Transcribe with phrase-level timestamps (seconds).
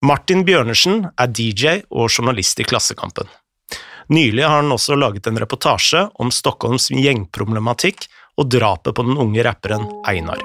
[0.00, 3.26] Martin Bjørnersen er DJ og journalist i Klassekampen.
[4.08, 8.06] Nylig har han også laget en reportasje om Stockholms gjengproblematikk
[8.40, 10.40] og drapet på den unge rapperen Einar.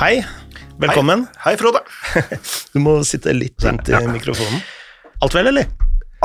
[0.00, 0.24] Hei,
[0.80, 1.28] velkommen.
[1.44, 1.84] Hei, Frode.
[2.72, 4.64] Du må sitte litt inntil mikrofonen.
[5.20, 5.68] Alt vel, eller?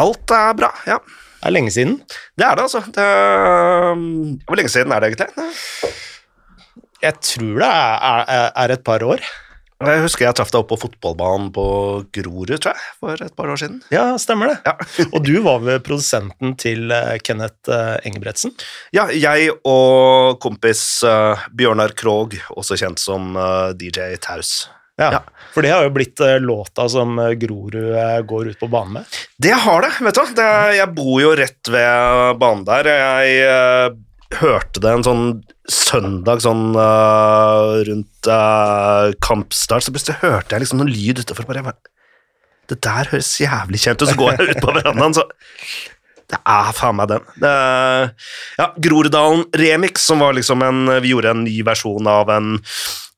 [0.01, 0.97] Alt er bra, ja.
[1.41, 1.99] Det er lenge siden.
[2.37, 2.81] Det er det, altså.
[2.93, 4.01] Det er,
[4.47, 5.47] hvor lenge siden er det egentlig?
[7.01, 9.23] Jeg tror det er, er, er et par år.
[9.81, 11.65] Jeg husker jeg traff deg opp på fotballbanen på
[12.13, 13.79] Grorud, tror jeg, for et par år siden.
[13.93, 14.57] Ja, stemmer det.
[14.67, 14.75] Ja.
[15.13, 18.53] og du var ved produsenten til eh, Kenneth eh, Engebretsen.
[18.93, 23.33] Ja, jeg og kompis uh, Bjørnar Krog, også kjent som
[23.77, 24.69] DJ Taus.
[24.99, 25.21] Ja.
[25.53, 28.99] For det har jo blitt eh, låta som eh, Grorud eh, går ut på banen
[28.99, 29.19] med.
[29.37, 30.33] Det har det, vet du.
[30.37, 32.91] Det, jeg bor jo rett ved banen der.
[32.91, 33.95] Jeg
[34.41, 35.25] hørte det en sånn
[35.71, 41.47] søndag sånn uh, rundt uh, kampstart, så plutselig hørte jeg liksom noen lyd utenfor.
[41.49, 42.37] Bare, bare,
[42.71, 45.27] det der høres jævlig kjent ut, så går jeg ut på verandaen, så
[46.31, 47.25] det er faen meg den.
[47.43, 52.53] Ja, Groruddalen Remix, som var liksom en Vi gjorde en ny versjon av en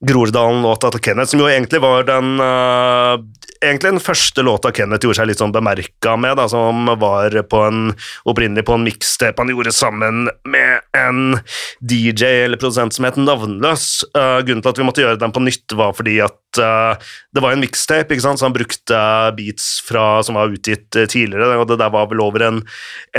[0.03, 3.15] Groruddalen-låta til Kenneth, som jo egentlig var den uh,
[3.63, 7.61] Egentlig den første låta Kenneth gjorde seg litt sånn bemerka med, da, som var på
[7.63, 7.93] en,
[8.27, 11.37] opprinnelig på en mixtape han gjorde sammen med en
[11.79, 13.85] DJ eller produsent som het Navnløs.
[14.11, 17.45] Uh, grunnen til at vi måtte gjøre den på nytt, var fordi at uh, det
[17.45, 18.99] var en mixtape, ikke sant, så han brukte
[19.39, 22.59] beats fra, som var utgitt tidligere, og det der var vel over en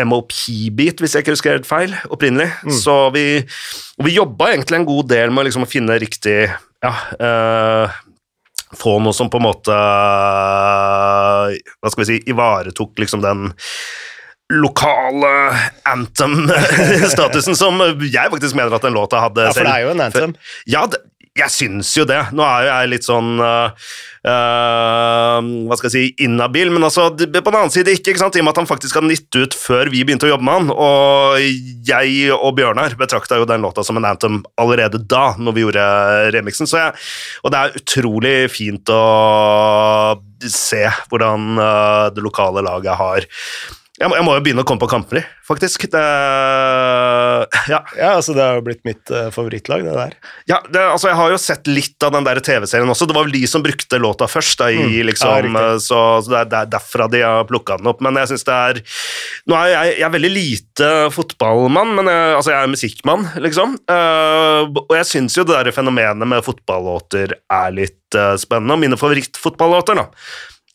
[0.04, 2.50] MOP-beat, hvis jeg ikke husker helt feil, opprinnelig.
[2.84, 3.26] Så vi,
[4.04, 6.52] vi jobba egentlig en god del med liksom, å finne riktig
[6.84, 6.92] ja,
[7.26, 8.00] eh,
[8.74, 9.74] få noe som på en måte
[11.54, 13.52] Hva skal vi si Ivaretok liksom den
[14.52, 15.30] lokale
[15.88, 20.02] anthem-statusen som jeg faktisk mener at den låta hadde Ja, for det er jo en
[20.04, 20.34] anthem.
[20.68, 21.00] Ja, det,
[21.34, 22.20] jeg syns jo det.
[22.34, 23.70] Nå er jo jeg litt sånn uh,
[24.22, 28.38] Hva skal jeg si inhabil, men altså, på den annen side ikke, ikke sant?
[28.38, 30.60] i og med at han faktisk hadde nytt ut før vi begynte å jobbe med
[30.60, 30.70] han.
[30.70, 35.66] Og jeg og Bjørnar betrakta jo den låta som en anthem allerede da, når vi
[35.66, 35.86] gjorde
[36.36, 36.70] remixen.
[36.70, 36.94] Jeg,
[37.42, 39.02] og det er utrolig fint å
[40.50, 43.26] se hvordan uh, det lokale laget har
[43.94, 45.84] jeg må, jeg må jo begynne å komme på kamper, faktisk.
[45.92, 46.00] Det,
[47.70, 50.16] ja, Ja, altså Det har jo blitt mitt uh, favorittlag, det der.
[50.50, 53.06] ja, det, altså jeg har jo sett litt av den der TV-serien også.
[53.06, 55.60] Det var vel de som brukte låta først, da, i, Mm, liksom, riktig.
[55.62, 58.02] eh, så, så det, er, det er derfra de har plukka den opp.
[58.04, 58.80] Men jeg synes det er
[59.50, 63.76] Nå er jeg, jeg er veldig lite fotballmann, men jeg, altså jeg er musikkmann, liksom.
[63.90, 68.74] Uh, og jeg syns jo det der fenomenet med fotballåter er litt uh, spennende.
[68.74, 70.08] Og mine favorittfotballåter, da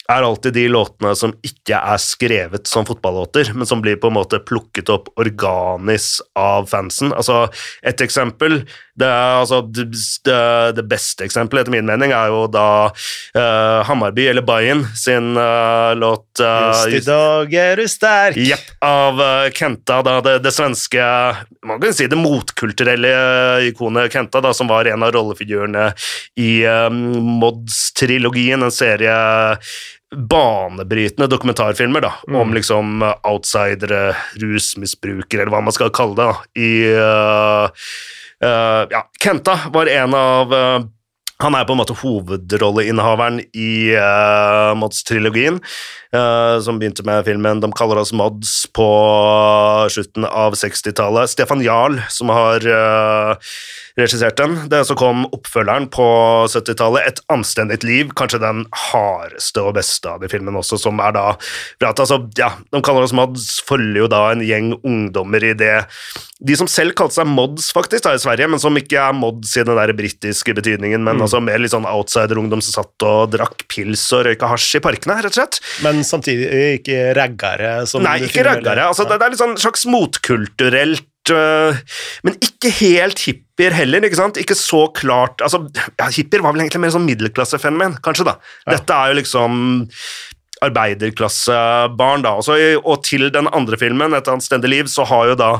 [0.09, 4.17] er alltid de låtene som ikke er skrevet som fotballåter, men som blir på en
[4.17, 7.13] måte plukket opp organisk av fansen.
[7.13, 7.45] Altså,
[7.85, 8.63] et eksempel
[8.99, 9.61] det, er, altså,
[10.75, 15.95] det, beste eksempelet, etter min mening, er jo da uh, Hammarby, eller Bayern, sin uh,
[15.95, 18.39] låt uh, Just i dag er du sterk.
[18.49, 19.21] Jepp, av
[19.55, 21.03] Kenta, da, det, det svenske
[21.67, 23.13] Man kan si det motkulturelle
[23.69, 25.89] ikonet Kenta, da, som var en av rollefigurene
[26.39, 29.15] i uh, Mods-trilogien, en serie
[30.15, 36.29] banebrytende dokumentarfilmer da, om liksom eh, outsidere, rusmisbrukere, eller hva man skal kalle det.
[36.29, 36.71] da, i...
[36.93, 37.89] uh,
[38.45, 40.87] uh, ja, Kenta var en av uh,
[41.39, 43.95] han er på en måte hovedrolleinnehaveren i
[44.75, 45.61] Mods-trilogien,
[46.08, 46.08] eh,
[46.65, 48.87] som begynte med filmen De kaller oss Mods på
[49.93, 51.29] slutten av 60-tallet.
[51.29, 53.51] Stefan Jarl, som har uh,
[53.99, 54.55] regissert den.
[54.69, 56.07] Det Så kom oppfølgeren på
[56.49, 61.13] 70-tallet, Et anstendig liv, kanskje den hardeste og beste av de filmene også, som er
[61.15, 61.27] da
[61.79, 61.99] prat.
[61.99, 65.75] altså, ja, De kaller oss Mods følger jo da en gjeng ungdommer i det
[66.39, 69.51] de som selv kalte seg mods faktisk da i Sverige, men som ikke er mods
[69.59, 73.65] i den der britiske betydningen, men altså mer litt sånn outsider-ungdom som satt og drakk
[73.71, 75.59] pils og røyka hasj i parkene, rett og slett.
[75.83, 77.75] Men samtidig ikke raggere.
[78.05, 78.89] Nei, ikke raggere.
[78.89, 81.77] Altså, det, det er litt sånn slags motkulturelt øh,
[82.25, 84.39] men ikke helt hippier heller, ikke sant?
[84.41, 88.37] Ikke så klart altså, ja, Hippier var vel egentlig mer sånn middelklassefenomen, kanskje, da.
[88.69, 89.61] Dette er jo liksom
[90.65, 92.35] arbeiderklassebarn, da.
[92.41, 95.53] Også, og til den andre filmen, Et anstendig liv, så har jo da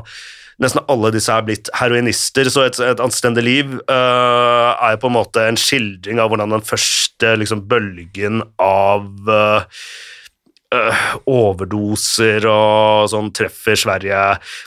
[0.59, 5.12] nesten alle disse er blitt heroinister, så Et, et anstendig liv uh, er jo på
[5.12, 9.83] en måte en skildring av hvordan den første liksom, bølgen av øh,
[11.30, 14.19] overdoser og sånn treffer Sverige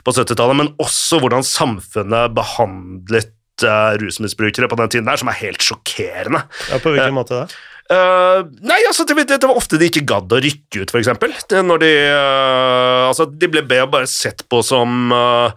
[0.03, 3.31] på 70-tallet, men også hvordan samfunnet behandlet
[3.63, 6.43] uh, rusmisbrukere på den tiden der, som er helt sjokkerende.
[6.71, 7.61] Ja, På hvilken måte da?
[7.91, 11.33] Uh, nei, altså, det, det, var ofte de ikke gadd å rykke ut, eksempel.
[11.67, 15.51] Når de uh, Altså, de ble bare sett på som uh,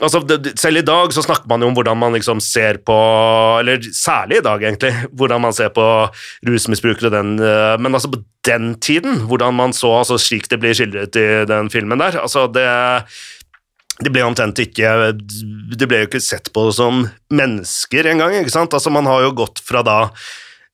[0.00, 2.96] Altså, det, selv i dag så snakker man jo om hvordan man liksom ser på
[3.60, 4.92] Eller særlig i dag, egentlig.
[5.18, 5.84] Hvordan man ser på
[6.48, 11.14] rusmisbrukere den Men altså, på den tiden, hvordan man så altså slik det blir skildret
[11.14, 12.66] i den filmen der altså det
[14.02, 18.34] det ble omtrent ikke Det ble jo ikke sett på som mennesker engang.
[18.40, 18.74] ikke sant?
[18.74, 19.98] Altså, man har jo gått fra da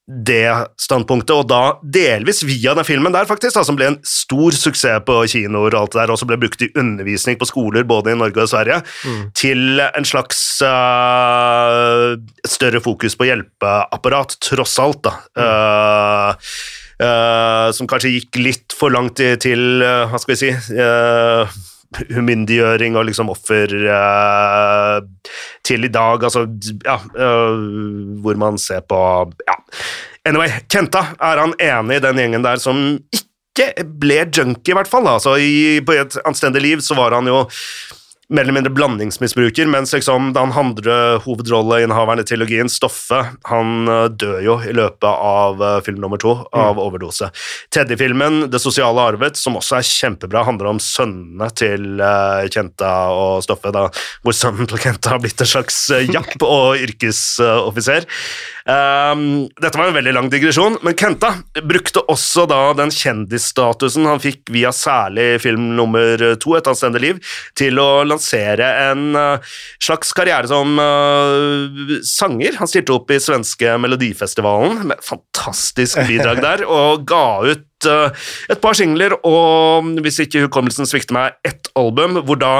[0.08, 0.48] det
[0.80, 5.04] standpunktet, og da delvis via den filmen der, faktisk, da, som ble en stor suksess
[5.04, 8.14] på kinoer og alt det der, og som ble brukt i undervisning på skoler både
[8.14, 9.22] i Norge og Sverige, mm.
[9.36, 12.16] til en slags uh,
[12.48, 15.14] større fokus på hjelpeapparat, tross alt, da.
[15.36, 15.44] Mm.
[15.44, 16.52] Uh,
[17.04, 20.54] uh, som kanskje gikk litt for langt til, hva skal vi si
[22.12, 24.98] umyndiggjøring og liksom offer uh,
[25.66, 26.44] til i dag, altså
[26.84, 29.00] Ja, uh, hvor man ser på
[29.48, 29.56] Ja.
[30.28, 32.82] Anyway, Kenta, er han enig i den gjengen der som
[33.14, 33.70] ikke
[34.00, 35.08] ble junkie, i hvert fall?
[35.08, 37.46] Altså, i, på et anstendig liv så var han jo
[38.28, 40.94] mer eller mindre blandingsmisbruker, mens liksom den andre
[41.24, 46.34] hovedrolleinnehaveren i trilogien, Stoffe, han eh, dør jo i løpet av eh, film nummer to
[46.52, 46.82] av mm.
[46.82, 47.30] overdose.
[47.72, 53.40] Teddy-filmen, Det sosiale arvet, som også er kjempebra, handler om sønnene til uh, Kenta og
[53.46, 53.86] Stoffe, da,
[54.22, 55.80] hvor sønnen til Kenta har blitt en slags
[56.12, 58.04] japp og yrkesoffiser.
[58.68, 61.30] Um, dette var en veldig lang digresjon, men Kenta
[61.64, 67.22] brukte også da den kjendisstatusen han fikk via særlig film nummer to, Et anstendig liv,
[67.56, 72.58] til å lansere en uh, slags karriere som uh, sanger.
[72.60, 78.76] Han stilte opp i svenske Melodifestivalen med fantastisk bidrag der, og ga ut et par
[78.78, 82.20] singler og, hvis ikke hukommelsen svikter meg, ett album.
[82.26, 82.52] hvor da,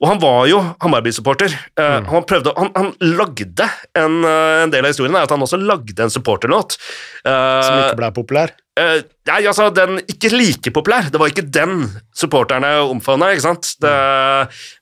[0.00, 1.54] Og han var jo Hamarby-supporter.
[1.78, 2.08] Uh, mm.
[2.12, 2.24] han,
[2.56, 6.12] han, han, lagde en, uh, en, del av historien er at han også lagde en
[6.12, 6.78] supporterlåt.
[7.24, 8.56] Som ikke ble populær?
[8.78, 11.08] nei, altså, den ikke like populær.
[11.10, 13.72] Det var ikke den supporterne omfavna, ikke sant.
[13.82, 13.94] Det,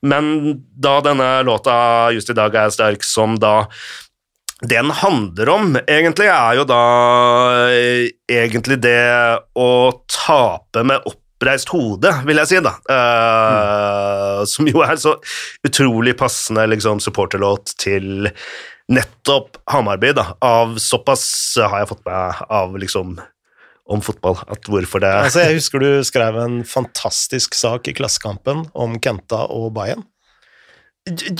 [0.04, 1.76] men da denne låta
[2.12, 3.62] just i dag er sterk, som da
[4.62, 6.82] det den handler om, egentlig, er jo da
[7.68, 8.96] eh, egentlig det
[9.52, 9.68] å
[10.08, 12.72] tape med oppreist hode, vil jeg si, da.
[12.88, 14.48] Uh, mm.
[14.48, 15.12] Som jo er så
[15.66, 18.30] utrolig passende liksom, supporterlåt til
[18.88, 20.30] nettopp Hamarby, da.
[20.40, 21.26] Av såpass
[21.60, 23.18] har jeg fått med av liksom
[23.86, 24.40] om fotball.
[24.50, 29.44] At hvorfor det altså, Jeg husker du skrev en fantastisk sak i Klassekampen om Kenta
[29.52, 30.06] og Bayern.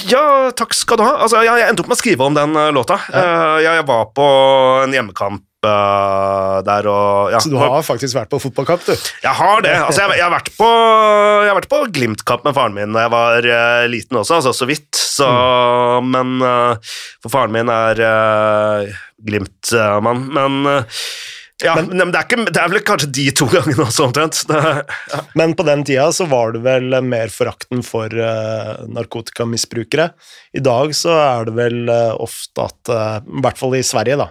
[0.06, 1.16] Ja, takk skal du ha.
[1.24, 3.00] Altså, jeg, jeg endte opp med å skrive om den uh, låta.
[3.10, 3.22] Ja.
[3.22, 4.26] Uh, jeg, jeg, var på
[4.84, 7.40] en hjemmekamp uh, der og ja.
[7.42, 8.94] Så du har faktisk vært på fotballkamp, du?
[9.24, 9.74] Jeg har det.
[9.80, 10.70] Altså, jeg, jeg, har vært på,
[11.48, 13.50] jeg vært på Glimt-kamp med faren min da jeg var
[13.90, 14.90] liten også, altså så vidt.
[14.94, 16.14] Så, mm.
[16.14, 16.78] Men
[17.24, 18.04] For faren min er
[19.26, 20.28] Glimt-mann.
[20.30, 20.78] men
[21.64, 24.43] ja, men, men det, er ikke, det, er vel kanskje de to gangene også, omtrent.
[24.50, 25.23] Ja.
[25.38, 30.11] Men på den tida så var det vel mer forakten for uh, narkotikamisbrukere.
[30.53, 34.19] I dag så er det vel uh, ofte at, uh, i hvert fall i Sverige,
[34.20, 34.29] da,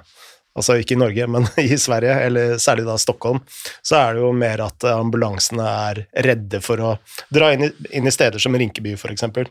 [0.54, 3.42] altså ikke i Norge, men i Sverige, eller særlig da Stockholm,
[3.82, 6.96] så er det jo mer at ambulansene er redde for å
[7.34, 9.50] dra inn i, inn i steder som Rinkeby, eksempel.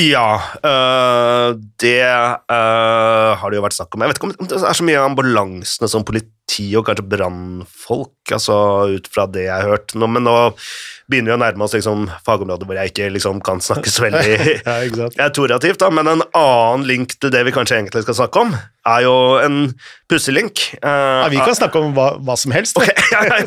[0.00, 4.00] Ja, øh, det øh, har det jo vært snakk om.
[4.00, 6.32] Jeg vet ikke om det er så mye ambulansene som politi
[6.78, 8.56] og kanskje brannfolk, altså
[8.92, 9.94] ut fra det jeg har hørt.
[9.98, 10.34] Nå, men nå
[11.10, 14.58] begynner vi å nærme oss liksom, fagområder hvor jeg ikke liksom, kan snakke så veldig
[14.62, 14.76] ja,
[15.26, 15.84] autorativt.
[15.94, 18.54] Men en annen link til det vi kanskje egentlig skal snakke om,
[18.88, 19.58] er jo en
[20.10, 20.64] pusselink.
[20.82, 22.80] Uh, ja, vi kan snakke om hva, hva som helst.
[22.80, 23.44] Okay.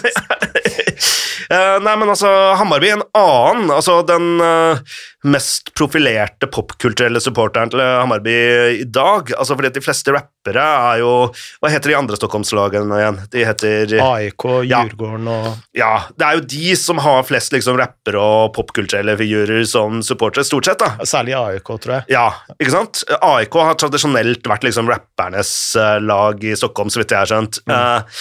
[1.50, 4.80] Uh, nei, men altså, Hammarby, en annen Altså, den uh,
[5.28, 8.40] mest profilerte popkulturelle supporteren til Hammarby
[8.82, 9.34] i dag.
[9.36, 11.12] Altså, fordi de fleste rappere er jo
[11.60, 13.20] Hva heter de andre Stockholmslagene igjen?
[13.34, 17.80] De heter AIK, Djurgården ja, og Ja, det er jo de som har flest liksom
[17.80, 20.84] rappere og popkulturelle figurer som supportere, stort sett.
[20.84, 21.08] da.
[21.08, 22.08] Særlig AIK, tror jeg.
[22.14, 22.28] Ja,
[22.60, 23.04] ikke sant?
[23.18, 27.62] AIK har tradisjonelt vært liksom rappernes uh, lag i Stockholm, så vidt jeg har skjønt.
[27.66, 28.14] Mm.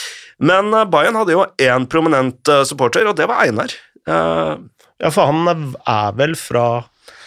[0.49, 3.77] Men uh, Bayern hadde jo én prominent supporter, og det var Einar.
[4.09, 4.57] Uh,
[5.03, 6.67] ja, for han er vel fra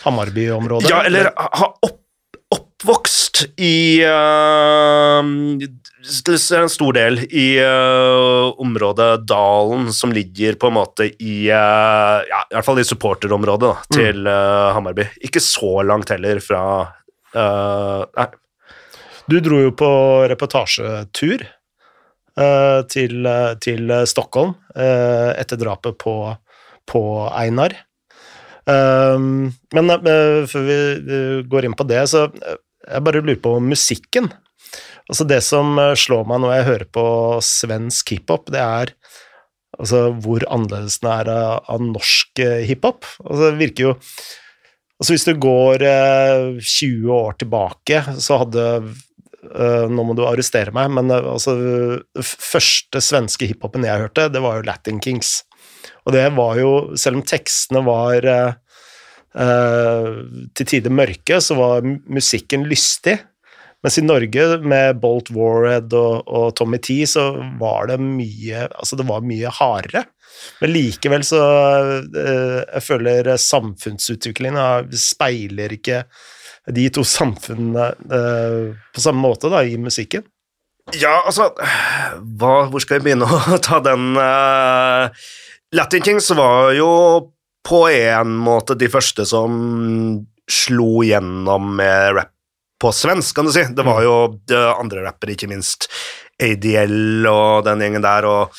[0.07, 0.89] Hammarby-området?
[0.89, 2.01] Ja, eller har opp,
[2.77, 5.57] oppvokst i en
[6.69, 7.57] stor del i
[8.57, 13.75] området Dalen, som ligger på en måte i ja, i hvert fall i supporterområdet da,
[13.81, 13.97] mm.
[13.97, 14.73] til mm.
[14.77, 15.07] Hammarby.
[15.25, 16.61] Ikke så langt heller fra
[17.37, 18.27] Nei.
[19.27, 19.89] Du dro jo på
[20.29, 21.43] reportasjetur
[22.93, 23.27] til,
[23.59, 26.35] til, Stockholm etter drapet på,
[26.87, 27.01] på
[27.33, 27.75] Einar.
[28.67, 29.51] Men
[30.47, 30.77] før vi
[31.51, 32.29] går inn på det, så
[32.87, 34.31] jeg bare lurer på musikken.
[35.07, 37.05] Altså Det som eh, slår meg når jeg hører på
[37.45, 38.93] svensk hiphop, det er
[39.77, 43.07] altså hvor annerledes den er av, av norsk eh, hiphop.
[43.23, 43.95] Altså det virker jo
[44.97, 50.73] Altså Hvis du går eh, 20 år tilbake, så hadde eh, Nå må du arrestere
[50.73, 51.53] meg, men eh, altså
[52.17, 55.43] første svenske hiphopen jeg hørte, det var jo Latin Kings.
[56.07, 58.55] Og det var jo, selv om tekstene var eh, eh,
[59.37, 63.19] til tider mørke, så var musikken lystig.
[63.85, 67.29] Mens i Norge, med Bolt Warhead og, og Tommy T, så
[67.59, 70.07] var det mye Altså, det var mye hardere.
[70.61, 71.41] Men likevel så
[72.03, 76.03] eh, Jeg føler samfunnsutviklingen eh, speiler ikke
[76.75, 80.25] de to samfunnene eh, på samme måte da, i musikken.
[80.97, 85.07] Ja, altså hva, Hvor skal jeg begynne å ta den uh,
[85.75, 86.89] Latin Kings var jo
[87.67, 92.33] på en måte de første som slo gjennom med rap
[92.77, 93.63] på svensk, kan du si.
[93.73, 94.13] Det var jo
[94.53, 95.89] eh, andre rappere, ikke minst
[96.37, 98.53] ADL og den gjengen der, og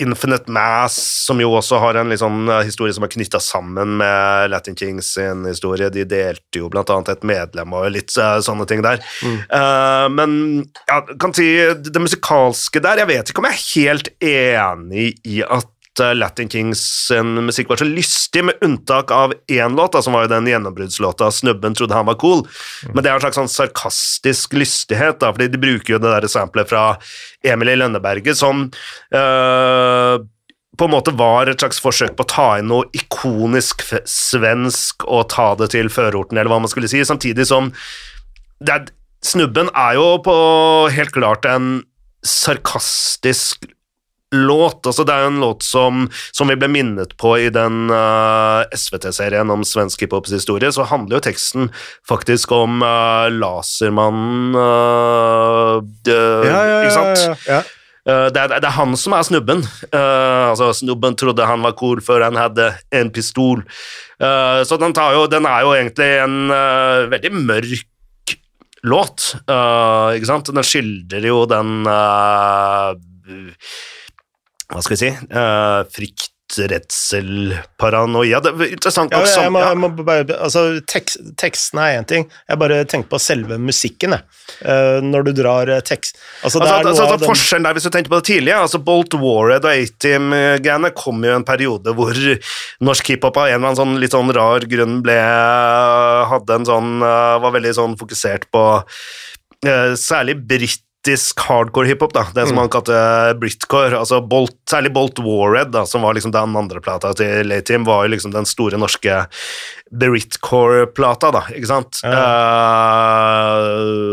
[0.00, 4.76] Infinite Mass, som jo også har en eh, historie som er knytta sammen med Latin
[4.78, 5.90] Kings sin historie.
[5.92, 9.02] De delte jo blant annet et medlem og litt eh, sånne ting der.
[9.28, 10.32] Eh, men
[10.88, 11.50] ja, kan si
[11.84, 17.10] det musikalske der Jeg vet ikke om jeg er helt enig i at Latin Kings
[17.24, 21.30] musikk var så lystig, med unntak av én låt, da, som var jo den gjennombruddslåta
[21.30, 22.46] 'Snubben trodde han var cool'.
[22.94, 26.28] Men det er en slags sånn sarkastisk lystighet, da, fordi de bruker jo det der
[26.28, 26.96] samplet fra
[27.44, 28.70] Emil i Lønneberget som
[29.14, 30.18] øh,
[30.78, 35.28] på en måte var et slags forsøk på å ta inn noe ikonisk svensk og
[35.34, 37.72] ta det til førorten, eller hva man skulle si, samtidig som
[38.60, 38.88] det er,
[39.20, 40.34] Snubben er jo på
[40.94, 41.82] helt klart en
[42.24, 43.66] sarkastisk
[44.34, 44.86] låt.
[44.86, 46.04] Altså, det er jo en låt som,
[46.36, 51.18] som vi ble minnet på i den uh, SVT-serien om svensk hiphops historie, så handler
[51.18, 51.68] jo teksten
[52.08, 55.74] faktisk om uh, Lasermannen eh,
[56.06, 57.44] det- Ikke sant?
[57.48, 57.60] ja.
[58.08, 59.60] Eh, det, er, det er han som er snubben.
[59.92, 63.60] Uh, altså, snubben trodde han var cool før han hadde en pistol.
[64.22, 67.86] Uh, så den, tar jo, den er jo egentlig en uh, veldig mørk
[68.82, 70.50] låt, eh, ikke sant?
[70.56, 72.94] Den skildrer jo den eh,
[74.70, 75.14] Hva skal vi si?
[75.34, 76.30] Uh, frykt,
[76.70, 78.40] redsel, paranoia.
[78.42, 79.68] Det er interessant Ja, nok jeg, må, ja.
[79.70, 84.16] jeg må bare, altså, tekst, teksten er én ting, jeg bare tenker på selve musikken.
[84.18, 87.92] Eh, når du drar eh, tekst altså, Altså, er altså, altså, forskjellen der, Hvis du
[87.94, 92.18] tenker på det tidlige altså Bolt Warhead og A-Team-greiene kom jo i en periode hvor
[92.82, 95.16] norsk hiphop av en eller annen sånn, litt sånn rar grunn ble
[96.34, 98.66] hadde en sånn, var veldig sånn fokusert på
[99.62, 102.60] særlig særlig britisk hardcore hiphop, da, det som Mm.
[102.60, 103.98] han kalte Britcore.
[103.98, 108.04] altså Bolt, Særlig Bolt Warhead, da, som var liksom den andre plata til A-Team, var
[108.06, 109.26] jo liksom den store norske
[109.92, 112.00] Britcore-plata, da, ikke sant?
[112.04, 112.10] Eh,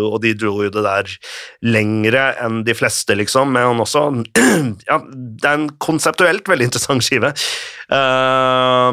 [0.08, 1.12] og de dro jo det der
[1.64, 4.08] lengre enn de fleste, liksom, men også
[4.90, 7.34] Ja, det er en konseptuelt veldig interessant skive.
[7.92, 8.92] uh,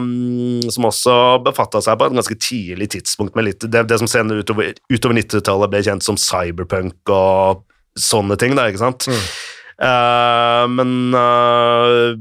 [0.71, 4.45] som også befatta seg på et ganske tidlig tidspunkt med litt Det, det som senere
[4.45, 7.65] utover, utover 90-tallet ble kjent som cyberpunk og
[7.99, 9.09] sånne ting, da, ikke sant?
[9.83, 12.15] Eh, men uh,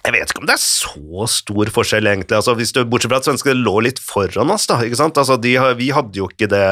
[0.00, 2.38] jeg vet ikke om det er så stor forskjell, egentlig.
[2.38, 4.80] Altså, hvis du, bortsett fra at svenskene lå litt foran oss, da.
[4.84, 5.20] ikke sant?
[5.20, 6.68] Altså, de, vi hadde jo ikke det.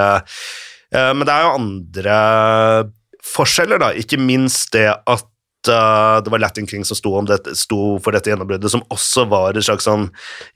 [0.96, 2.20] uh, men det er jo andre
[3.28, 3.92] forskjeller, da.
[4.00, 5.28] Ikke minst det at
[5.68, 9.58] det var Latin King som sto, om dette, sto for dette gjennombruddet, som også var
[9.58, 10.06] et slags sånn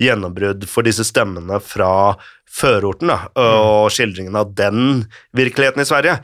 [0.01, 2.15] gjennombrudd for disse stemmene fra
[2.49, 5.03] førorten, da, og skildringen av den
[5.37, 6.15] virkeligheten i Sverige.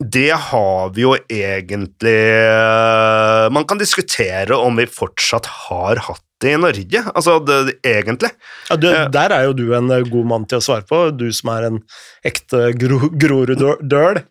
[0.00, 6.56] Det har vi jo egentlig eh, Man kan diskutere om vi fortsatt har hatt i
[6.56, 8.30] Norge, altså det, egentlig.
[8.70, 11.02] ja, du, eh, Der er jo du en eh, god mann til å svare på,
[11.12, 11.78] du som er en
[12.26, 14.22] ekte gro, Groruddøl.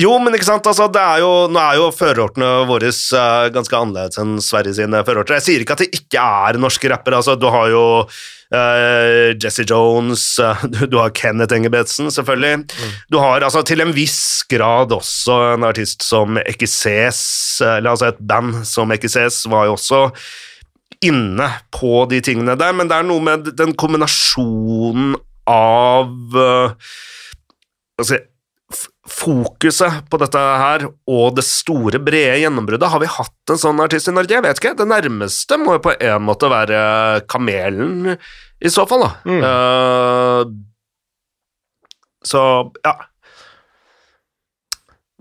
[0.00, 3.78] Jo, men ikke sant, altså, det er jo, nå er jo førerortene våre eh, ganske
[3.78, 5.38] annerledes enn Sverige sine førerorter.
[5.38, 7.84] Jeg sier ikke at det ikke er norske rappere, altså, du har jo
[8.52, 12.66] Uh, Jesse Jones, uh, du, du har Kenneth Engebretsen, selvfølgelig.
[13.08, 17.22] Du har altså, til en viss grad også en artist som Ekises,
[17.64, 20.02] eller altså et band som Ekises, var jo også
[21.02, 25.16] inne på de tingene der, men det er noe med den kombinasjonen
[25.50, 26.74] av uh,
[27.98, 28.20] altså,
[29.12, 32.90] fokuset på dette her og det store, brede gjennombruddet.
[32.92, 34.36] Har vi hatt en sånn artist i Norge?
[34.38, 34.76] Jeg vet ikke.
[34.78, 36.80] Det nærmeste må jo på en måte være
[37.30, 38.14] Kamelen,
[38.62, 39.10] i så fall, da.
[39.26, 39.42] Mm.
[39.42, 40.42] Uh,
[42.22, 42.42] så,
[42.86, 42.94] ja.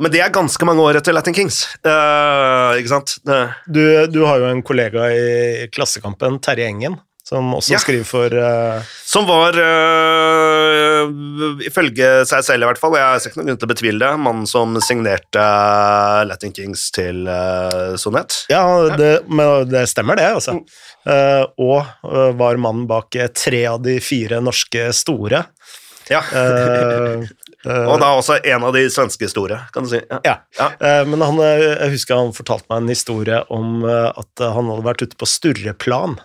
[0.01, 3.15] Men det er ganske mange år etter Latin Kings, Uh, ikke sant?
[3.70, 7.79] Du, du har jo en kollega i Klassekampen, Terje Engen, som også Ja.
[7.84, 8.81] skriver for uh...
[9.08, 11.05] som var uh,
[11.67, 14.12] ifølge seg selv i hvert fall, jeg ser ikke noen grunn til å betvile det,
[14.25, 15.46] mannen som signerte
[16.29, 18.41] Latin Kings til uh, Sonett.
[18.51, 18.63] Ja,
[18.98, 20.58] det, men det stemmer det, altså.
[21.01, 21.88] Eh, og
[22.38, 25.39] var mannen bak tre av de fire norske store.
[26.10, 26.22] Ja.
[26.34, 27.22] Eh,
[27.65, 30.01] eh, Og da også en av de svenske store, kan du si.
[30.25, 30.38] Ja.
[30.58, 30.70] Ja.
[30.79, 35.03] Eh, Men han, jeg husker han fortalte meg en historie om at han hadde vært
[35.05, 36.17] ute på Sturreplan.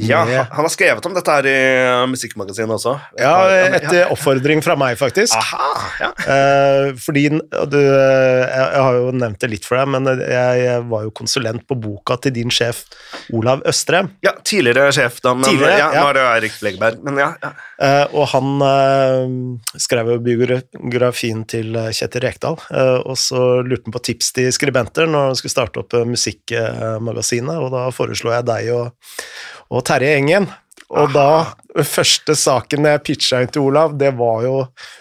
[0.00, 2.94] Ja, han har skrevet om dette her i uh, musikkmagasinet også.
[3.20, 3.34] Ja,
[3.76, 5.36] etter oppfordring fra meg, faktisk.
[5.36, 5.66] Aha,
[6.00, 6.08] ja.
[6.32, 11.04] Eh, fordi du, eh, jeg, har jo nevnt det litt for deg, men jeg, var
[11.04, 12.86] jo konsulent på boka til din sjef
[13.36, 14.08] Olav Østrem.
[14.24, 17.04] ja, tidligere sjef, da, men Tidligere, ja, nå er det Eirik Flegberg.
[17.04, 17.52] Men ja, ja.
[17.82, 23.90] Eh, og han eh, skrev jo biografien til eh, Kjetil Rekdal, eh, og så lurte
[23.90, 28.32] han på tips til skribenter når han skulle starte opp eh, Musikkmagasinet, og da foreslo
[28.32, 29.10] jeg deg og,
[29.72, 30.48] og Terje Engen.
[30.92, 31.54] Og da,
[31.88, 34.56] første saken jeg pitcha inn til Olav, det var jo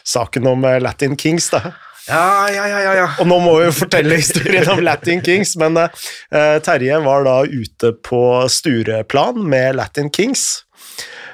[0.08, 1.74] saken om eh, Latin Kings, da.
[2.08, 3.10] Ja, ja, ja, ja, ja.
[3.22, 7.36] Og nå må vi jo fortelle historien om Latin Kings, men uh, Terje var da
[7.46, 10.64] ute på Stureplan med Latin Kings.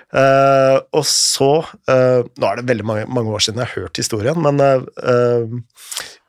[0.07, 3.99] Uh, og så uh, Nå er det veldig mange, mange år siden jeg har hørt
[3.99, 4.61] historien, men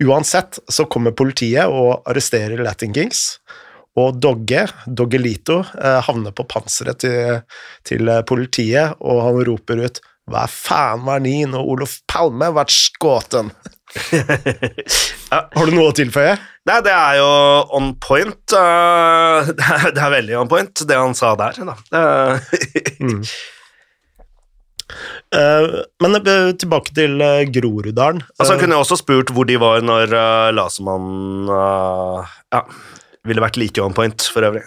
[0.03, 3.41] uansett så kommer politiet og arresterer Latin Kings.
[3.99, 7.41] Og Dogge, Doggelito, eh, havner på panseret til,
[7.89, 12.67] til eh, politiet, og han roper ut Hva faen var ni når Olof Palme ble
[12.69, 13.35] skutt?
[15.33, 16.35] Har du noe å tilføye?
[16.69, 17.29] Nei, det er jo
[17.79, 18.53] on point.
[18.53, 21.57] uh, det, er, det er veldig on point, det han sa der.
[25.35, 25.67] Eh,
[26.01, 27.21] men eh, tilbake til
[27.53, 28.23] Groruddalen.
[28.39, 30.15] altså, han Eh, kunne også spurt hvor de var når
[30.57, 32.63] Lasemann ja,
[33.29, 34.65] ville vært like on point, for øvrig.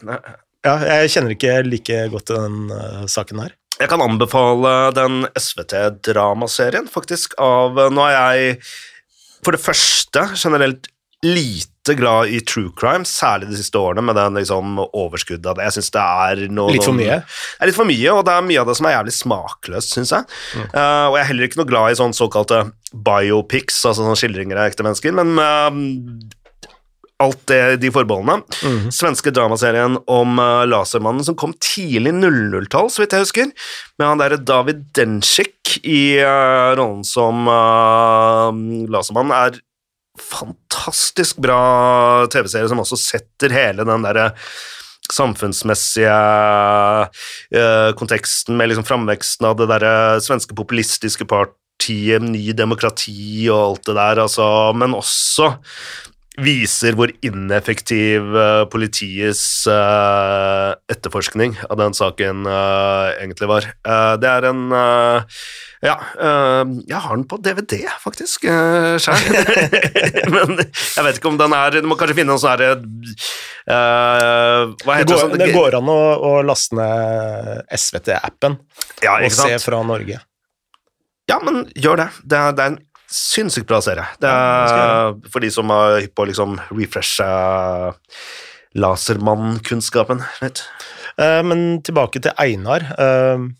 [0.61, 3.57] Ja, jeg kjenner ikke like godt til den uh, saken her.
[3.81, 8.57] Jeg kan anbefale den SVT-dramaserien, faktisk, av Nå er jeg
[9.41, 10.89] for det første generelt
[11.25, 15.67] lite glad i true crime, særlig de siste årene, med den liksom overskuddet av det.
[15.67, 17.19] Jeg synes det er noe Litt for mye?
[17.21, 19.95] Det er litt for mye, og det er mye av det som er jævlig smakløst,
[19.97, 20.29] syns jeg.
[20.61, 24.61] Eh, og jeg er heller ikke noe glad i sånn såkalte biopics, altså sånne skildringer
[24.61, 25.81] av ekte mennesker, men eh,
[27.21, 28.41] alt det, de forbeholdene.
[28.93, 33.51] Svenske dramaserien om uh, Lasermannen som kom tidlig 00-tall, så vidt jeg husker,
[33.99, 38.49] med han derre David Denchik i uh, rollen som uh,
[38.91, 39.61] Lasermannen er
[40.21, 44.31] fantastisk bra TV-serie som også setter hele den derre
[45.11, 53.59] samfunnsmessige uh, konteksten med liksom framveksten av det derre svenske populistiske partiet, Ny Demokrati og
[53.59, 55.51] alt det der, altså, men også
[56.39, 63.67] viser hvor ineffektiv eh, politiets eh, etterforskning av den saken eh, egentlig var.
[64.21, 64.61] Det er en
[65.81, 69.17] Ja, jeg har den på DVD, faktisk, uh, sjøl.
[70.35, 72.75] Men jeg vet ikke om den er Du må kanskje finne en sånn herre
[73.65, 78.59] Hva Det går, sånn- det går an å, å laste ned SVT-appen
[79.01, 80.21] Ja, og se fra Norge.
[81.31, 82.09] Ja, men gjør det.
[82.27, 82.79] Det er, det er en
[83.11, 84.07] sinnssykt bra serie.
[84.21, 87.27] Det Ja, er for de som er hypp på å liksom refreshe
[88.79, 90.63] Lasermann-kunnskapen litt.
[91.19, 92.85] Uh, men tilbake til Einar.
[92.95, 93.51] Uh,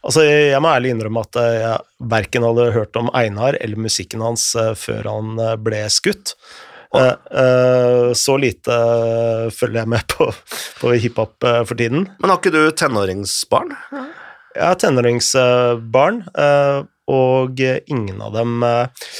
[0.00, 4.50] altså, jeg, må ærlig innrømme at jeg verken hadde hørt om Einar eller musikken hans
[4.56, 6.36] uh, før han ble skutt.
[6.88, 8.76] Så lite
[9.52, 10.30] følger jeg med på,
[10.80, 12.06] på hiphop for tiden.
[12.16, 13.74] Men har ikke du tenåringsbarn?
[14.56, 16.22] Har tenåringsbarn,
[17.08, 19.10] og ingen av dem eh,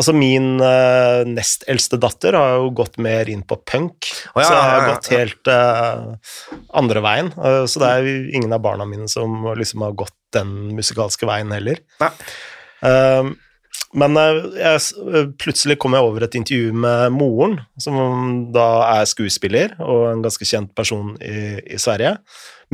[0.00, 4.46] Altså, min uh, nest eldste datter har jo gått mer inn på punk, oh, ja,
[4.46, 6.38] så jeg har gått helt uh,
[6.80, 7.28] andre veien.
[7.36, 11.28] Uh, så det er jo ingen av barna mine som liksom har gått den musikalske
[11.28, 11.82] veien heller.
[12.00, 13.30] Eh,
[14.00, 17.98] men eh, jeg, eh, plutselig kom jeg over et intervju med moren, som
[18.54, 18.68] da
[19.00, 22.16] er skuespiller og en ganske kjent person i, i Sverige,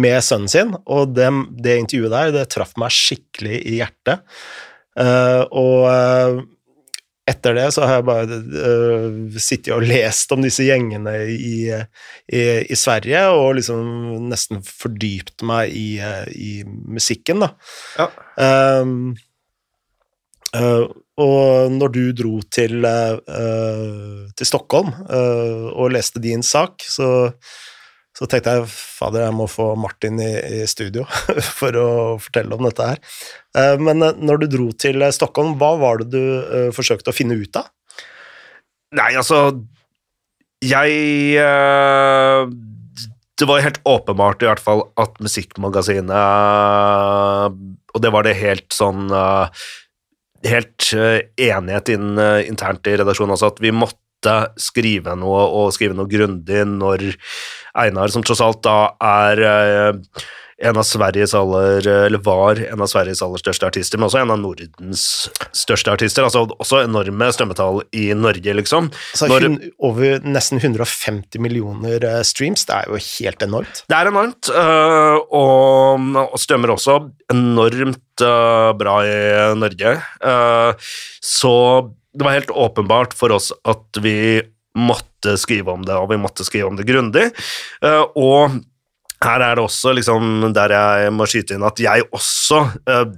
[0.01, 1.31] med sønnen sin, og det,
[1.63, 4.23] det intervjuet der, det traff meg skikkelig i hjertet.
[4.97, 6.45] Uh, og uh,
[7.29, 12.45] etter det så har jeg bare uh, sittet og lest om disse gjengene i, i,
[12.71, 15.89] i Sverige, og liksom nesten fordypt meg i,
[16.33, 17.51] i musikken, da.
[17.99, 18.09] Ja.
[20.55, 27.31] Øh, og når du dro til, øh, til Stockholm uh, og leste din sak, så,
[28.17, 31.05] så tenkte jeg fader, jeg må få Martin i, i studio
[31.59, 31.89] for å
[32.23, 32.99] fortelle om dette her.
[33.57, 36.23] Eh, Men eh, når du dro til eh, Stockholm, hva var det du
[36.77, 37.69] forsøkte å finne ut av?
[38.97, 39.39] Nei, altså
[40.65, 40.89] Jeg
[43.37, 46.15] Det var helt åpenbart i hvert fall at Musikkmagasinet
[47.91, 49.11] Og det var det helt sånn
[50.47, 50.91] helt
[51.37, 53.99] enighet inn, eh, internt i redaksjonen også, at vi måtte
[54.57, 57.11] skrive noe, og skrive noe grundig, når
[57.77, 60.25] Einar, som tross alt da er eh,
[60.65, 64.31] en av Sveriges aller, eller var en av Sveriges aller største artister, men også en
[64.33, 65.03] av Nordens
[65.53, 66.25] største artister.
[66.25, 68.89] altså Også enorme strømmetall i Norge, liksom.
[69.13, 73.85] Så Når- hun, over nesten 150 millioner eh, streams, det er jo helt enormt.
[73.87, 80.01] Det er enormt, øh, og, og strømmer også enormt øh, bra i Norge.
[80.25, 80.73] Øh,
[81.21, 84.41] så det var helt åpenbart for oss at vi
[84.77, 87.29] måtte skrive om det, og vi måtte skrive om det grundig.
[87.85, 88.59] Øh, og
[89.25, 93.09] her er det også liksom der jeg må skyte inn at jeg også øh,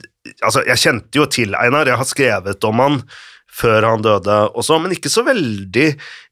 [0.45, 2.99] Altså, jeg kjente jo til Einar, jeg har skrevet om han
[3.59, 5.87] før han døde også, men ikke så veldig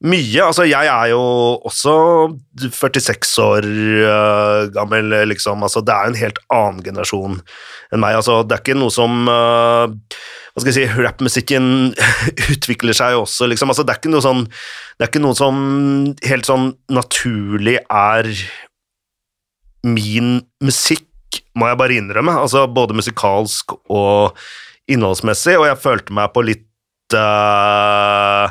[0.06, 0.42] mye.
[0.44, 1.22] Altså, jeg er jo
[1.66, 1.94] også
[2.76, 5.64] 46 år uh, gammel, liksom.
[5.64, 8.18] Altså, det er en helt annen generasjon enn meg.
[8.20, 9.96] Altså, det er ikke noe som øh,
[10.56, 11.66] Hva skal jeg si Rappmusikken
[12.54, 13.68] utvikler seg også, liksom.
[13.68, 15.58] Altså, det er ikke noe sånn Det er ikke noe som
[16.24, 18.30] helt sånn naturlig er
[19.86, 22.32] min musikk, må jeg bare innrømme.
[22.40, 24.40] Altså både musikalsk og
[24.90, 28.48] innholdsmessig, og jeg følte meg på litt uh,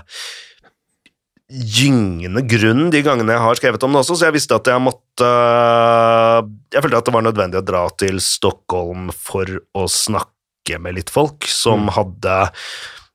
[1.49, 4.81] gyngende grunn de gangene jeg har skrevet om det også, så jeg visste at jeg
[4.81, 6.39] måtte eh,
[6.73, 10.34] Jeg følte at det var nødvendig å dra til Stockholm for å snakke
[10.81, 12.37] med litt folk som hadde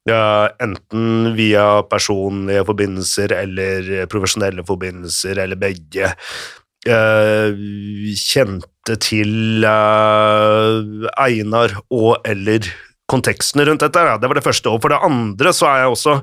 [0.09, 6.13] ja, enten via personlige forbindelser eller profesjonelle forbindelser, eller begge,
[6.89, 7.61] eh,
[8.17, 12.71] kjente til eh, Einar og eller
[13.11, 14.07] konteksten rundt dette.
[14.07, 14.17] Ja.
[14.19, 14.71] Det var det første.
[14.71, 16.21] Og for det andre så er jeg også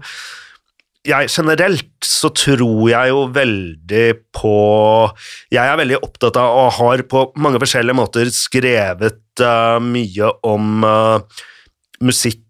[1.08, 4.56] jeg generelt så tror jeg jo veldig på
[5.54, 10.84] Jeg er veldig opptatt av og har på mange forskjellige måter skrevet uh, mye om
[10.84, 11.44] uh,
[12.04, 12.44] musikk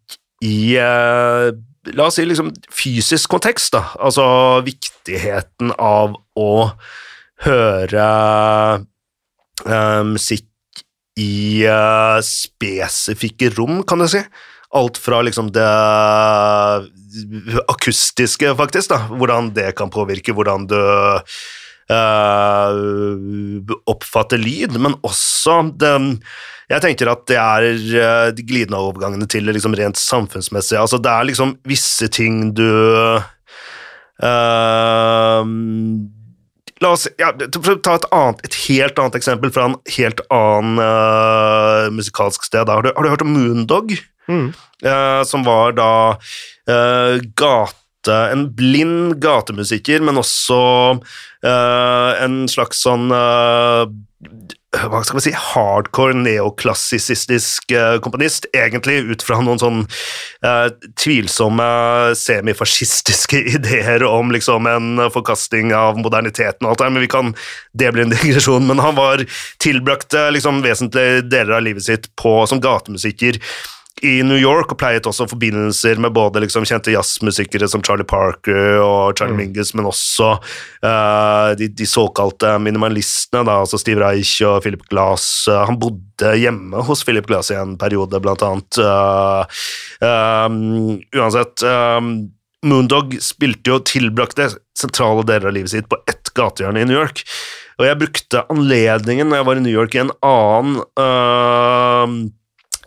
[0.46, 1.54] i uh,
[1.96, 3.94] La oss si liksom fysisk kontekst, da.
[4.04, 4.26] Altså
[4.66, 6.52] viktigheten av å
[7.46, 8.08] høre
[10.04, 10.84] musikk
[11.16, 11.64] i
[12.28, 14.22] spesifikke rom, kan jeg si.
[14.76, 15.68] Alt fra liksom det
[17.72, 19.00] akustiske, faktisk, da.
[19.14, 20.82] Hvordan det kan påvirke hvordan du
[21.88, 25.94] Uh, oppfatter lyd, men også det
[26.68, 30.82] Jeg tenker at det er eh, de glidende overgangene til liksom rent samfunnsmessige.
[30.82, 32.68] Altså, det er liksom visse ting du
[34.20, 35.48] uh,
[36.84, 41.88] La oss ja, ta et, annet, et helt annet eksempel fra en helt annen uh,
[41.96, 42.68] musikalsk sted.
[42.68, 43.96] Har du, har du hørt om Moondog?
[44.28, 44.54] Mm.
[44.84, 45.92] eh, som var da
[46.70, 47.76] uh, gate
[48.32, 50.58] En blind gatemusiker, men også
[50.96, 53.84] uh, en slags sånn uh,
[54.78, 57.74] hva skal man si, hardcore neoklassisistisk
[58.06, 59.84] komponist, egentlig ut fra noen sånn
[61.00, 61.68] tvilsomme
[62.20, 67.34] semifascistiske ideer om liksom en forkasting av moderniteten og alt det men vi kan,
[67.76, 69.26] det blir en digresjon, men han var
[69.64, 73.42] tilbrakte liksom vesentlige deler av livet sitt på, som gatemusiker
[74.06, 78.78] i New York, og pleiet også forbindelser med både liksom kjente jazzmusikere som Charlie Parker
[78.84, 84.62] og Charlie Mingus, men også uh, de, de såkalte minimalistene, da, altså Steve Reich og
[84.66, 85.48] Philip Glass.
[85.50, 88.82] Uh, han bodde hjemme hos Philip Glass i en periode, blant annet.
[88.82, 89.44] Uh,
[90.06, 92.16] um, uansett um,
[92.68, 97.22] Moondog spilte jo tilbrakte sentrale deler av livet sitt på ett gatehjørne i New York.
[97.78, 100.74] Og jeg brukte anledningen når jeg var i New York i en annen